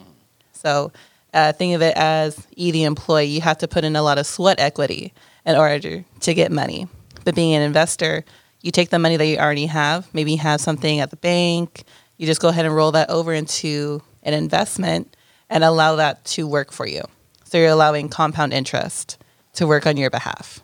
So 0.54 0.91
uh, 1.34 1.52
think 1.54 1.76
of 1.76 1.82
it 1.82 1.95
as 1.97 2.47
E, 2.56 2.71
the 2.71 2.84
employee, 2.84 3.26
you 3.26 3.41
have 3.41 3.58
to 3.60 3.67
put 3.67 3.84
in 3.84 3.95
a 3.95 4.02
lot 4.02 4.17
of 4.17 4.26
sweat 4.26 4.60
equity 4.60 5.13
in 5.45 5.56
order 5.56 6.03
to 6.21 6.34
get 6.34 6.51
money. 6.51 6.88
But 7.25 7.36
being 7.36 7.53
an 7.53 7.62
investor, 7.62 8.25
you 8.62 8.71
take 8.71 8.89
the 8.89 8.99
money 8.99 9.17
that 9.17 9.25
you 9.25 9.38
already 9.38 9.65
have, 9.67 10.08
maybe 10.13 10.32
you 10.32 10.38
have 10.39 10.62
something 10.62 10.99
at 10.99 11.10
the 11.10 11.17
bank, 11.17 11.84
you 12.17 12.25
just 12.25 12.41
go 12.41 12.49
ahead 12.49 12.65
and 12.65 12.75
roll 12.75 12.91
that 12.91 13.10
over 13.10 13.34
into 13.34 14.01
an 14.23 14.34
investment 14.34 15.15
and 15.49 15.63
allow 15.63 15.97
that 15.97 16.23
to 16.25 16.47
work 16.47 16.71
for 16.71 16.88
you. 16.88 17.03
So 17.43 17.58
you're 17.58 17.69
allowing 17.69 18.10
compound 18.10 18.53
interest 18.53 19.17
to 19.53 19.67
work 19.67 19.86
on 19.86 19.97
your 19.97 20.10
behalf. 20.10 20.62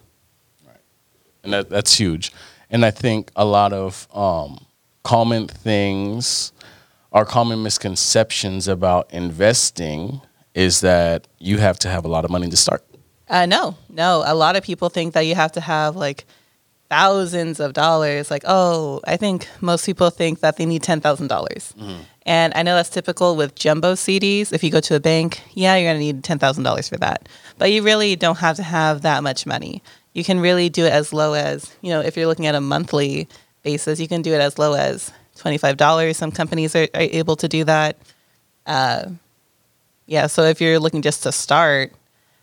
Right. 0.66 0.78
And 1.44 1.54
that, 1.54 1.70
that's 1.70 1.98
huge. 1.98 2.32
And 2.70 2.86
I 2.86 2.92
think 2.92 3.32
a 3.36 3.46
lot 3.46 3.74
of 3.74 4.08
um, 4.16 4.66
common 5.04 5.48
things 5.48 6.52
or 7.12 7.26
common 7.26 7.64
misconceptions 7.64 8.68
about 8.68 9.12
investing 9.12 10.22
is 10.54 10.82
that 10.82 11.28
you 11.40 11.58
have 11.58 11.80
to 11.80 11.90
have 11.90 12.06
a 12.06 12.08
lot 12.08 12.26
of 12.26 12.32
money 12.32 12.50
to 12.50 12.58
start. 12.58 12.84
Uh, 13.30 13.46
no, 13.46 13.76
no. 13.90 14.24
A 14.26 14.34
lot 14.34 14.56
of 14.56 14.64
people 14.64 14.90
think 14.90 15.14
that 15.14 15.22
you 15.22 15.36
have 15.36 15.52
to 15.54 15.62
have 15.62 15.96
like 15.96 16.26
thousands 16.90 17.60
of 17.60 17.74
dollars. 17.74 18.32
Like, 18.32 18.44
oh, 18.48 19.02
I 19.06 19.18
think 19.18 19.48
most 19.62 19.86
people 19.86 20.10
think 20.10 20.40
that 20.40 20.58
they 20.58 20.66
need 20.66 20.84
ten 20.84 21.00
thousand 21.00 21.28
dollars. 21.28 21.74
Mm-hmm. 21.78 22.02
And 22.26 22.54
I 22.56 22.64
know 22.64 22.76
that's 22.76 22.90
typical 22.90 23.36
with 23.36 23.56
jumbo 23.56 23.94
CDs. 23.94 24.52
If 24.52 24.64
you 24.64 24.72
go 24.72 24.80
to 24.82 24.96
a 24.96 25.00
bank, 25.00 25.42
yeah, 25.54 25.76
you're 25.76 25.90
gonna 25.90 26.00
need 26.00 26.24
ten 26.24 26.40
thousand 26.40 26.64
dollars 26.64 26.90
for 26.90 26.98
that. 26.98 27.30
But 27.58 27.72
you 27.72 27.84
really 27.84 28.16
don't 28.16 28.38
have 28.40 28.56
to 28.58 28.64
have 28.64 29.02
that 29.04 29.24
much 29.24 29.46
money. 29.46 29.84
You 30.14 30.24
can 30.24 30.40
really 30.40 30.70
do 30.70 30.86
it 30.86 30.94
as 30.94 31.14
low 31.14 31.34
as 31.34 31.72
you 31.82 31.92
know. 31.92 32.02
If 32.02 32.18
you're 32.18 32.28
looking 32.28 32.48
at 32.48 32.56
a 32.56 32.62
monthly 32.62 33.28
basis, 33.64 34.00
you 34.00 34.08
can 34.08 34.22
do 34.22 34.34
it 34.34 34.42
as 34.42 34.58
low 34.58 34.74
as 34.74 35.12
twenty 35.36 35.58
five 35.58 35.78
dollars. 35.78 36.18
Some 36.18 36.32
companies 36.32 36.76
are, 36.76 36.88
are, 36.94 37.02
able 37.02 37.36
to 37.38 37.48
do 37.48 37.64
that. 37.66 37.98
Uh, 38.66 39.10
yeah, 40.08 40.26
so 40.26 40.44
if 40.44 40.60
you're 40.60 40.80
looking 40.80 41.04
just 41.04 41.24
to 41.24 41.32
start, 41.32 41.94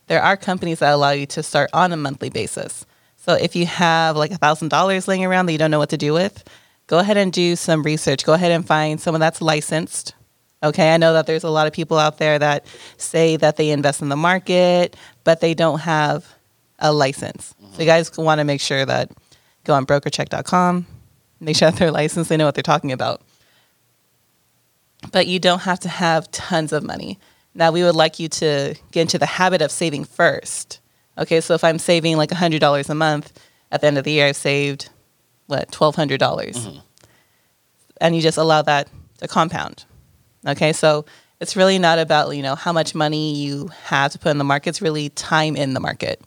there 0.06 0.22
are 0.22 0.36
companies 0.36 0.78
that 0.80 0.92
allow 0.92 1.10
you 1.10 1.26
to 1.26 1.42
start 1.42 1.70
on 1.72 1.92
a 1.92 1.96
monthly 1.96 2.30
basis. 2.30 2.86
So 3.16 3.34
if 3.34 3.56
you 3.56 3.66
have 3.66 4.16
like 4.16 4.30
a 4.30 4.36
thousand 4.36 4.68
dollars 4.68 5.08
laying 5.08 5.24
around 5.24 5.46
that 5.46 5.52
you 5.52 5.58
don't 5.58 5.70
know 5.70 5.78
what 5.78 5.90
to 5.90 5.96
do 5.96 6.12
with, 6.12 6.44
go 6.86 6.98
ahead 6.98 7.16
and 7.16 7.32
do 7.32 7.56
some 7.56 7.82
research. 7.82 8.24
Go 8.24 8.34
ahead 8.34 8.52
and 8.52 8.66
find 8.66 9.00
someone 9.00 9.20
that's 9.20 9.42
licensed 9.42 10.14
Okay, 10.62 10.92
I 10.92 10.96
know 10.96 11.12
that 11.12 11.26
there's 11.26 11.44
a 11.44 11.50
lot 11.50 11.66
of 11.66 11.72
people 11.72 11.98
out 11.98 12.18
there 12.18 12.38
that 12.38 12.66
say 12.96 13.36
that 13.36 13.56
they 13.56 13.70
invest 13.70 14.00
in 14.00 14.08
the 14.08 14.16
market, 14.16 14.96
but 15.22 15.40
they 15.40 15.54
don't 15.54 15.80
have 15.80 16.26
a 16.78 16.92
license. 16.92 17.54
Mm-hmm. 17.62 17.74
So 17.74 17.80
you 17.82 17.86
guys 17.86 18.16
want 18.16 18.38
to 18.38 18.44
make 18.44 18.60
sure 18.60 18.84
that 18.84 19.10
go 19.64 19.74
on 19.74 19.84
brokercheck.com, 19.84 20.86
make 21.40 21.56
sure 21.56 21.70
that 21.70 21.78
they're 21.78 21.90
licensed, 21.90 22.30
they 22.30 22.36
know 22.36 22.46
what 22.46 22.54
they're 22.54 22.62
talking 22.62 22.92
about. 22.92 23.20
But 25.12 25.26
you 25.26 25.38
don't 25.38 25.60
have 25.60 25.78
to 25.80 25.88
have 25.88 26.30
tons 26.30 26.72
of 26.72 26.82
money. 26.82 27.18
Now, 27.56 27.72
we 27.72 27.82
would 27.82 27.96
like 27.96 28.18
you 28.18 28.28
to 28.28 28.74
get 28.92 29.00
into 29.00 29.18
the 29.18 29.26
habit 29.26 29.62
of 29.62 29.70
saving 29.70 30.04
first. 30.04 30.80
Okay, 31.16 31.40
so 31.40 31.54
if 31.54 31.64
I'm 31.64 31.78
saving 31.78 32.18
like 32.18 32.28
$100 32.28 32.90
a 32.90 32.94
month, 32.94 33.32
at 33.72 33.80
the 33.80 33.86
end 33.86 33.96
of 33.96 34.04
the 34.04 34.12
year, 34.12 34.26
I've 34.26 34.36
saved, 34.36 34.90
what, 35.46 35.74
1,200. 35.74 36.18
dollars 36.18 36.56
mm 36.56 36.72
hmm 36.72 36.78
And 37.98 38.14
you 38.14 38.20
just 38.20 38.36
allow 38.36 38.60
that 38.62 38.88
to 39.18 39.26
compound. 39.26 39.86
Okay, 40.46 40.74
so 40.74 41.06
it's 41.40 41.56
really 41.56 41.78
not 41.78 41.98
about, 41.98 42.36
you 42.36 42.42
know, 42.42 42.54
how 42.54 42.72
much 42.72 42.94
money 42.94 43.34
you 43.34 43.68
have 43.84 44.12
to 44.12 44.18
put 44.18 44.30
in 44.30 44.38
the 44.38 44.44
market. 44.44 44.68
It's 44.70 44.82
really 44.82 45.08
time 45.08 45.56
in 45.56 45.72
the 45.72 45.80
market. 45.80 46.20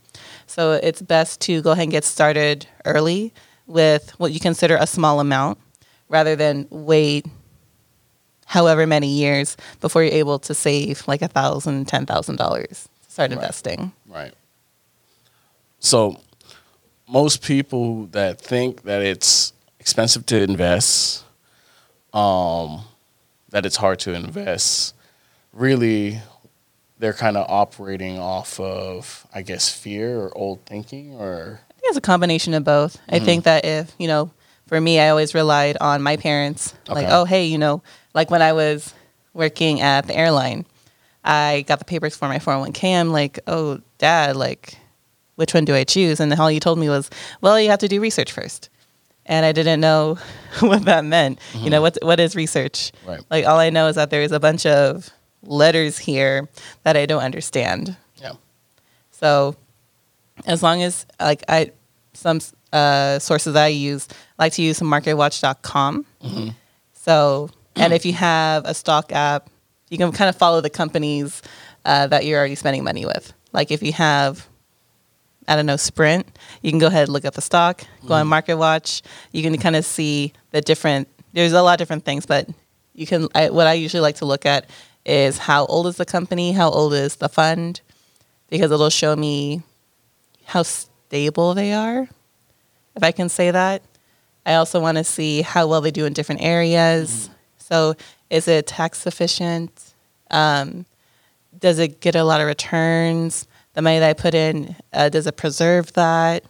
So 0.47 0.73
it's 0.73 1.01
best 1.01 1.41
to 1.41 1.61
go 1.61 1.71
ahead 1.71 1.83
and 1.83 1.91
get 1.91 2.03
started 2.03 2.67
early 2.85 3.33
with 3.67 4.09
what 4.19 4.31
you 4.31 4.39
consider 4.39 4.77
a 4.77 4.87
small 4.87 5.19
amount 5.19 5.59
rather 6.09 6.35
than 6.35 6.67
wait 6.71 7.27
however 8.49 8.87
many 8.87 9.07
years 9.07 9.55
before 9.79 10.03
you're 10.03 10.13
able 10.13 10.39
to 10.39 10.55
save 10.55 11.07
like 11.07 11.21
a 11.21 11.27
thousand, 11.27 11.87
ten 11.87 12.05
thousand 12.07 12.35
dollars 12.35 12.89
to 13.05 13.11
start 13.11 13.29
right. 13.29 13.37
investing. 13.37 13.91
Right. 14.07 14.33
So 15.79 16.19
most 17.07 17.43
people 17.43 18.07
that 18.07 18.41
think 18.41 18.83
that 18.83 19.03
it's 19.03 19.53
expensive 19.79 20.25
to 20.25 20.41
invest, 20.41 21.23
um, 22.11 22.81
that 23.49 23.67
it's 23.67 23.75
hard 23.75 23.99
to 23.99 24.13
invest, 24.13 24.95
really 25.53 26.19
they're 26.97 27.13
kind 27.13 27.37
of 27.37 27.45
operating 27.49 28.17
off 28.17 28.59
of, 28.59 29.27
I 29.33 29.43
guess, 29.43 29.69
fear 29.69 30.19
or 30.19 30.35
old 30.35 30.65
thinking 30.65 31.13
or 31.13 31.61
I 31.69 31.73
think 31.73 31.83
it's 31.83 31.97
a 31.97 32.01
combination 32.01 32.55
of 32.55 32.63
both. 32.63 32.97
Mm-hmm. 32.97 33.15
I 33.15 33.19
think 33.19 33.43
that 33.43 33.63
if, 33.63 33.93
you 33.99 34.07
know, 34.07 34.31
for 34.69 34.79
me, 34.79 34.99
I 34.99 35.09
always 35.09 35.33
relied 35.33 35.77
on 35.81 36.03
my 36.03 36.15
parents. 36.15 36.75
Okay. 36.87 36.93
Like, 36.93 37.07
oh, 37.09 37.25
hey, 37.25 37.45
you 37.45 37.57
know, 37.57 37.81
like 38.13 38.29
when 38.29 38.43
I 38.43 38.53
was 38.53 38.93
working 39.33 39.81
at 39.81 40.05
the 40.05 40.15
airline, 40.15 40.63
I 41.23 41.65
got 41.67 41.79
the 41.79 41.85
papers 41.85 42.15
for 42.15 42.27
my 42.27 42.37
401k. 42.37 42.99
I'm 42.99 43.09
like, 43.09 43.39
oh, 43.47 43.81
dad, 43.97 44.35
like, 44.35 44.77
which 45.35 45.55
one 45.55 45.65
do 45.65 45.73
I 45.73 45.83
choose? 45.85 46.19
And 46.19 46.31
then 46.31 46.39
all 46.39 46.49
he 46.49 46.59
told 46.59 46.77
me 46.77 46.87
was, 46.87 47.09
well, 47.41 47.59
you 47.59 47.71
have 47.71 47.79
to 47.79 47.87
do 47.87 47.99
research 47.99 48.31
first. 48.31 48.69
And 49.25 49.43
I 49.43 49.53
didn't 49.53 49.79
know 49.81 50.19
what 50.59 50.85
that 50.85 51.03
meant. 51.03 51.39
Mm-hmm. 51.53 51.63
You 51.63 51.69
know, 51.71 51.81
what 51.81 51.97
what 52.03 52.19
is 52.19 52.35
research? 52.35 52.91
Right. 53.07 53.21
Like 53.31 53.45
all 53.47 53.57
I 53.57 53.71
know 53.71 53.87
is 53.87 53.95
that 53.95 54.11
there's 54.11 54.31
a 54.31 54.39
bunch 54.39 54.67
of 54.67 55.09
letters 55.41 55.97
here 55.97 56.47
that 56.83 56.95
I 56.95 57.07
don't 57.07 57.23
understand. 57.23 57.97
Yeah. 58.17 58.33
So 59.11 59.55
as 60.45 60.61
long 60.61 60.83
as 60.83 61.07
like 61.19 61.43
I 61.47 61.71
some 62.13 62.39
uh, 62.71 63.19
sources 63.19 63.55
I 63.55 63.67
use 63.67 64.07
I 64.37 64.43
like 64.43 64.53
to 64.53 64.61
use 64.61 64.79
marketwatch.com. 64.79 66.05
Mm-hmm. 66.23 66.49
So 66.93 67.49
and 67.75 67.93
if 67.93 68.05
you 68.05 68.13
have 68.13 68.65
a 68.65 68.73
stock 68.73 69.11
app, 69.11 69.49
you 69.89 69.97
can 69.97 70.11
kind 70.11 70.29
of 70.29 70.35
follow 70.35 70.61
the 70.61 70.69
companies 70.69 71.41
uh, 71.85 72.07
that 72.07 72.25
you're 72.25 72.37
already 72.37 72.55
spending 72.55 72.83
money 72.83 73.05
with. 73.05 73.33
Like 73.53 73.71
if 73.71 73.81
you 73.81 73.93
have 73.93 74.47
I 75.49 75.55
don't 75.55 75.65
know, 75.65 75.77
Sprint, 75.77 76.27
you 76.61 76.69
can 76.71 76.77
go 76.77 76.87
ahead 76.87 77.03
and 77.03 77.13
look 77.13 77.25
at 77.25 77.33
the 77.33 77.41
stock, 77.41 77.81
go 78.05 78.13
mm. 78.13 78.21
on 78.21 78.27
MarketWatch. 78.27 79.01
You 79.31 79.41
can 79.41 79.57
kind 79.57 79.75
of 79.75 79.83
see 79.83 80.31
the 80.51 80.61
different, 80.61 81.07
there's 81.33 81.53
a 81.53 81.63
lot 81.63 81.73
of 81.73 81.77
different 81.79 82.05
things, 82.05 82.27
but 82.27 82.47
you 82.93 83.07
can, 83.07 83.27
I, 83.33 83.49
what 83.49 83.65
I 83.65 83.73
usually 83.73 84.01
like 84.01 84.17
to 84.17 84.25
look 84.25 84.45
at 84.45 84.69
is 85.07 85.39
how 85.39 85.65
old 85.65 85.87
is 85.87 85.97
the 85.97 86.05
company, 86.05 86.51
how 86.51 86.69
old 86.69 86.93
is 86.93 87.15
the 87.15 87.29
fund, 87.29 87.81
because 88.47 88.71
it'll 88.71 88.91
show 88.91 89.15
me 89.15 89.63
how 90.45 90.61
stable 90.61 91.55
they 91.55 91.73
are, 91.73 92.07
if 92.95 93.03
I 93.03 93.11
can 93.11 93.29
say 93.29 93.51
that. 93.51 93.81
I 94.45 94.55
also 94.55 94.79
want 94.79 94.97
to 94.97 95.03
see 95.03 95.41
how 95.41 95.67
well 95.67 95.81
they 95.81 95.91
do 95.91 96.05
in 96.05 96.13
different 96.13 96.41
areas. 96.41 97.29
Mm. 97.29 97.61
So, 97.61 97.95
is 98.29 98.47
it 98.47 98.67
tax 98.67 99.05
efficient? 99.05 99.93
Um, 100.31 100.85
does 101.57 101.79
it 101.79 101.99
get 101.99 102.15
a 102.15 102.23
lot 102.23 102.41
of 102.41 102.47
returns? 102.47 103.47
the 103.79 103.83
money 103.83 103.99
that 103.99 104.09
I 104.09 104.13
put 104.13 104.33
in, 104.33 104.75
uh, 104.91 105.07
does 105.07 105.25
it 105.25 105.37
preserve 105.37 105.93
that? 105.93 106.43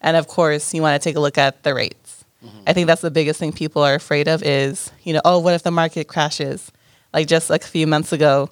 And 0.00 0.16
of 0.16 0.28
course, 0.28 0.72
you 0.72 0.80
want 0.80 1.00
to 1.00 1.04
take 1.04 1.14
a 1.14 1.20
look 1.20 1.36
at 1.36 1.62
the 1.62 1.74
rates. 1.74 2.24
Mm-hmm. 2.42 2.58
I 2.66 2.72
think 2.72 2.86
that's 2.86 3.02
the 3.02 3.10
biggest 3.10 3.38
thing 3.38 3.52
people 3.52 3.82
are 3.82 3.94
afraid 3.94 4.28
of 4.28 4.42
is, 4.42 4.90
you 5.02 5.12
know, 5.12 5.20
oh, 5.26 5.38
what 5.40 5.52
if 5.52 5.62
the 5.62 5.70
market 5.70 6.08
crashes? 6.08 6.72
Like 7.12 7.26
just 7.26 7.50
like 7.50 7.64
a 7.64 7.66
few 7.66 7.86
months 7.86 8.12
ago, 8.12 8.48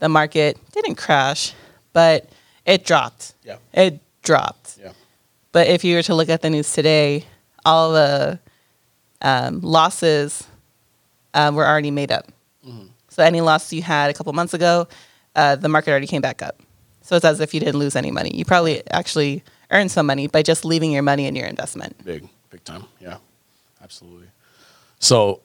the 0.00 0.08
market 0.10 0.58
didn't 0.72 0.96
crash, 0.96 1.54
but 1.94 2.28
it 2.66 2.84
dropped. 2.84 3.34
Yeah. 3.42 3.56
It 3.72 4.00
dropped. 4.22 4.65
But 5.56 5.68
if 5.68 5.84
you 5.84 5.96
were 5.96 6.02
to 6.02 6.14
look 6.14 6.28
at 6.28 6.42
the 6.42 6.50
news 6.50 6.70
today, 6.70 7.24
all 7.64 7.92
the 7.94 8.38
um, 9.22 9.62
losses 9.62 10.46
um, 11.32 11.54
were 11.54 11.66
already 11.66 11.90
made 11.90 12.12
up. 12.12 12.30
Mm-hmm. 12.62 12.88
So 13.08 13.22
any 13.22 13.40
loss 13.40 13.72
you 13.72 13.80
had 13.80 14.10
a 14.10 14.12
couple 14.12 14.34
months 14.34 14.52
ago, 14.52 14.86
uh, 15.34 15.56
the 15.56 15.70
market 15.70 15.92
already 15.92 16.08
came 16.08 16.20
back 16.20 16.42
up. 16.42 16.60
So 17.00 17.16
it's 17.16 17.24
as 17.24 17.40
if 17.40 17.54
you 17.54 17.60
didn't 17.60 17.78
lose 17.78 17.96
any 17.96 18.10
money. 18.10 18.32
You 18.34 18.44
probably 18.44 18.82
actually 18.90 19.44
earned 19.70 19.90
some 19.90 20.04
money 20.04 20.26
by 20.26 20.42
just 20.42 20.66
leaving 20.66 20.92
your 20.92 21.02
money 21.02 21.24
in 21.24 21.34
your 21.34 21.46
investment. 21.46 22.04
Big, 22.04 22.28
big 22.50 22.62
time. 22.62 22.84
Yeah, 23.00 23.16
absolutely. 23.82 24.26
So, 24.98 25.40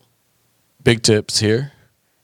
big 0.84 1.04
tips 1.04 1.39
here. 1.39 1.71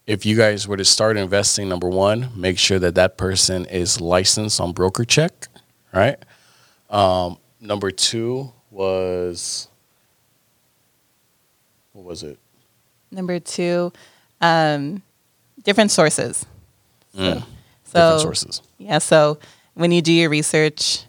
If 0.06 0.26
you 0.26 0.36
guys 0.36 0.67
were 0.67 0.76
to 0.76 0.84
start 0.84 1.15
investing, 1.15 1.69
number 1.69 1.88
one, 1.88 2.32
make 2.36 2.60
sure 2.60 2.80
that 2.80 2.95
that 2.95 3.17
person 3.17 3.63
is 3.63 4.02
licensed 4.02 4.60
on 4.60 4.73
broker 4.73 5.06
check, 5.06 5.47
right? 5.93 6.17
Um, 6.89 7.38
number 7.60 7.91
two 7.91 8.52
was, 8.72 9.67
what 11.93 12.06
was 12.06 12.24
it? 12.24 12.38
Number 13.12 13.39
two, 13.39 13.91
um, 14.41 15.02
different 15.63 15.91
sources. 15.91 16.46
Mm. 17.15 17.41
So, 17.41 17.46
so, 17.84 18.00
different 18.00 18.22
sources. 18.22 18.62
Yeah. 18.78 18.98
So 19.00 19.39
when 19.74 19.91
you 19.91 20.02
do 20.02 20.12
your 20.12 20.30
research, 20.30 21.04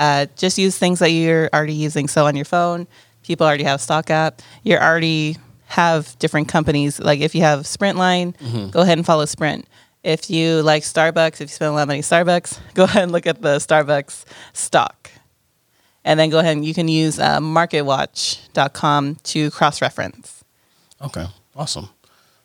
uh, 0.00 0.26
just 0.36 0.58
use 0.58 0.76
things 0.78 0.98
that 1.00 1.10
you're 1.10 1.48
already 1.52 1.74
using. 1.74 2.08
So 2.08 2.26
on 2.26 2.36
your 2.36 2.44
phone, 2.44 2.86
people 3.22 3.46
already 3.46 3.64
have 3.64 3.80
stock 3.80 4.10
app. 4.10 4.42
You're 4.62 4.82
already 4.82 5.36
have 5.66 6.18
different 6.18 6.48
companies. 6.48 6.98
Like 6.98 7.20
if 7.20 7.34
you 7.34 7.42
have 7.42 7.60
Sprintline, 7.60 8.36
mm-hmm. 8.38 8.70
go 8.70 8.80
ahead 8.80 8.98
and 8.98 9.06
follow 9.06 9.26
Sprint. 9.26 9.66
If 10.02 10.30
you 10.30 10.62
like 10.62 10.84
Starbucks, 10.84 11.34
if 11.34 11.40
you 11.40 11.48
spend 11.48 11.70
a 11.70 11.72
lot 11.72 11.82
of 11.82 11.88
money 11.88 12.00
Starbucks, 12.00 12.58
go 12.74 12.84
ahead 12.84 13.02
and 13.04 13.12
look 13.12 13.26
at 13.26 13.42
the 13.42 13.56
Starbucks 13.56 14.24
stock. 14.52 15.10
And 16.04 16.18
then 16.18 16.30
go 16.30 16.38
ahead 16.38 16.56
and 16.56 16.64
you 16.64 16.74
can 16.74 16.88
use 16.88 17.18
uh, 17.18 17.38
marketwatch.com 17.38 19.16
to 19.16 19.50
cross 19.50 19.82
reference. 19.82 20.44
Okay. 21.02 21.26
Awesome. 21.54 21.88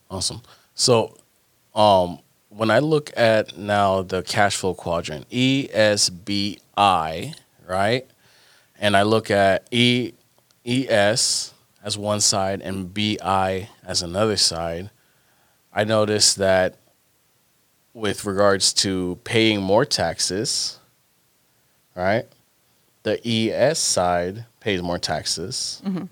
Awesome. 0.09 0.41
So, 0.75 1.15
um, 1.75 2.19
when 2.49 2.69
I 2.69 2.79
look 2.79 3.11
at 3.17 3.57
now 3.57 4.01
the 4.03 4.21
cash 4.21 4.55
flow 4.57 4.73
quadrant, 4.73 5.29
ESBI, 5.29 6.59
right? 7.67 8.07
And 8.79 8.95
I 8.97 9.03
look 9.03 9.31
at 9.31 9.67
E 9.71 10.13
ES 10.65 11.53
as 11.83 11.97
one 11.97 12.21
side 12.21 12.61
and 12.61 12.93
BI 12.93 13.69
as 13.85 14.01
another 14.01 14.37
side, 14.37 14.89
I 15.73 15.83
notice 15.83 16.33
that 16.35 16.77
with 17.93 18.25
regards 18.25 18.73
to 18.73 19.19
paying 19.23 19.61
more 19.61 19.85
taxes, 19.85 20.79
right? 21.95 22.25
The 23.03 23.19
ES 23.25 23.79
side 23.79 24.45
pays 24.59 24.81
more 24.81 24.97
taxes. 24.97 25.81
Mm-hmm. 25.85 26.05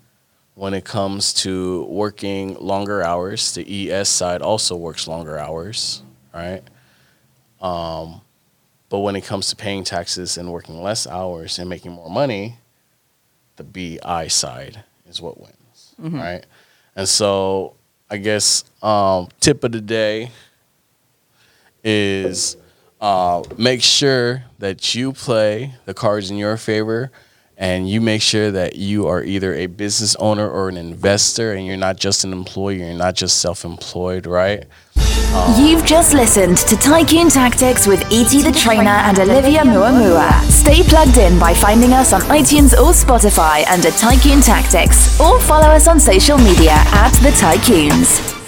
When 0.54 0.74
it 0.74 0.84
comes 0.84 1.32
to 1.34 1.84
working 1.84 2.54
longer 2.58 3.02
hours, 3.02 3.54
the 3.54 3.90
ES 3.90 4.08
side 4.08 4.42
also 4.42 4.76
works 4.76 5.08
longer 5.08 5.38
hours 5.38 6.02
right? 6.32 6.62
Um, 7.60 8.20
but 8.88 9.00
when 9.00 9.16
it 9.16 9.24
comes 9.24 9.48
to 9.48 9.56
paying 9.56 9.84
taxes 9.84 10.36
and 10.36 10.50
working 10.50 10.82
less 10.82 11.06
hours 11.06 11.58
and 11.58 11.68
making 11.68 11.92
more 11.92 12.10
money, 12.10 12.56
the 13.56 13.64
BI 13.64 14.28
side 14.28 14.82
is 15.08 15.20
what 15.20 15.40
wins, 15.40 15.94
mm-hmm. 16.00 16.18
right? 16.18 16.46
And 16.96 17.08
so 17.08 17.74
I 18.10 18.18
guess 18.18 18.64
um, 18.82 19.28
tip 19.40 19.64
of 19.64 19.72
the 19.72 19.80
day 19.80 20.30
is 21.84 22.56
uh, 23.02 23.42
make 23.58 23.82
sure 23.82 24.44
that 24.60 24.94
you 24.94 25.12
play 25.12 25.74
the 25.84 25.92
cards 25.92 26.30
in 26.30 26.36
your 26.38 26.56
favor 26.56 27.10
and 27.58 27.90
you 27.90 28.00
make 28.00 28.22
sure 28.22 28.50
that 28.50 28.76
you 28.76 29.06
are 29.08 29.22
either 29.22 29.54
a 29.54 29.66
business 29.66 30.16
owner 30.16 30.48
or 30.48 30.68
an 30.68 30.76
investor 30.76 31.52
and 31.52 31.66
you're 31.66 31.76
not 31.76 31.96
just 31.96 32.24
an 32.24 32.32
employee, 32.32 32.78
you're 32.78 32.94
not 32.94 33.14
just 33.14 33.40
self 33.40 33.64
employed, 33.64 34.24
right? 34.26 34.64
You've 35.58 35.84
just 35.84 36.14
listened 36.14 36.58
to 36.58 36.76
Tycoon 36.76 37.28
Tactics 37.28 37.86
with 37.86 38.00
E.T. 38.12 38.42
the 38.42 38.52
Trainer 38.52 38.90
and 38.90 39.18
Olivia 39.18 39.62
Muamua. 39.62 40.30
Stay 40.50 40.82
plugged 40.82 41.16
in 41.16 41.38
by 41.38 41.54
finding 41.54 41.92
us 41.92 42.12
on 42.12 42.20
iTunes 42.22 42.72
or 42.72 42.92
Spotify 42.92 43.66
under 43.68 43.90
Tycoon 43.90 44.42
Tactics 44.42 45.18
or 45.20 45.40
follow 45.40 45.68
us 45.68 45.88
on 45.88 45.98
social 45.98 46.38
media 46.38 46.74
at 46.74 47.12
The 47.22 47.30
Tycoons. 47.30 48.41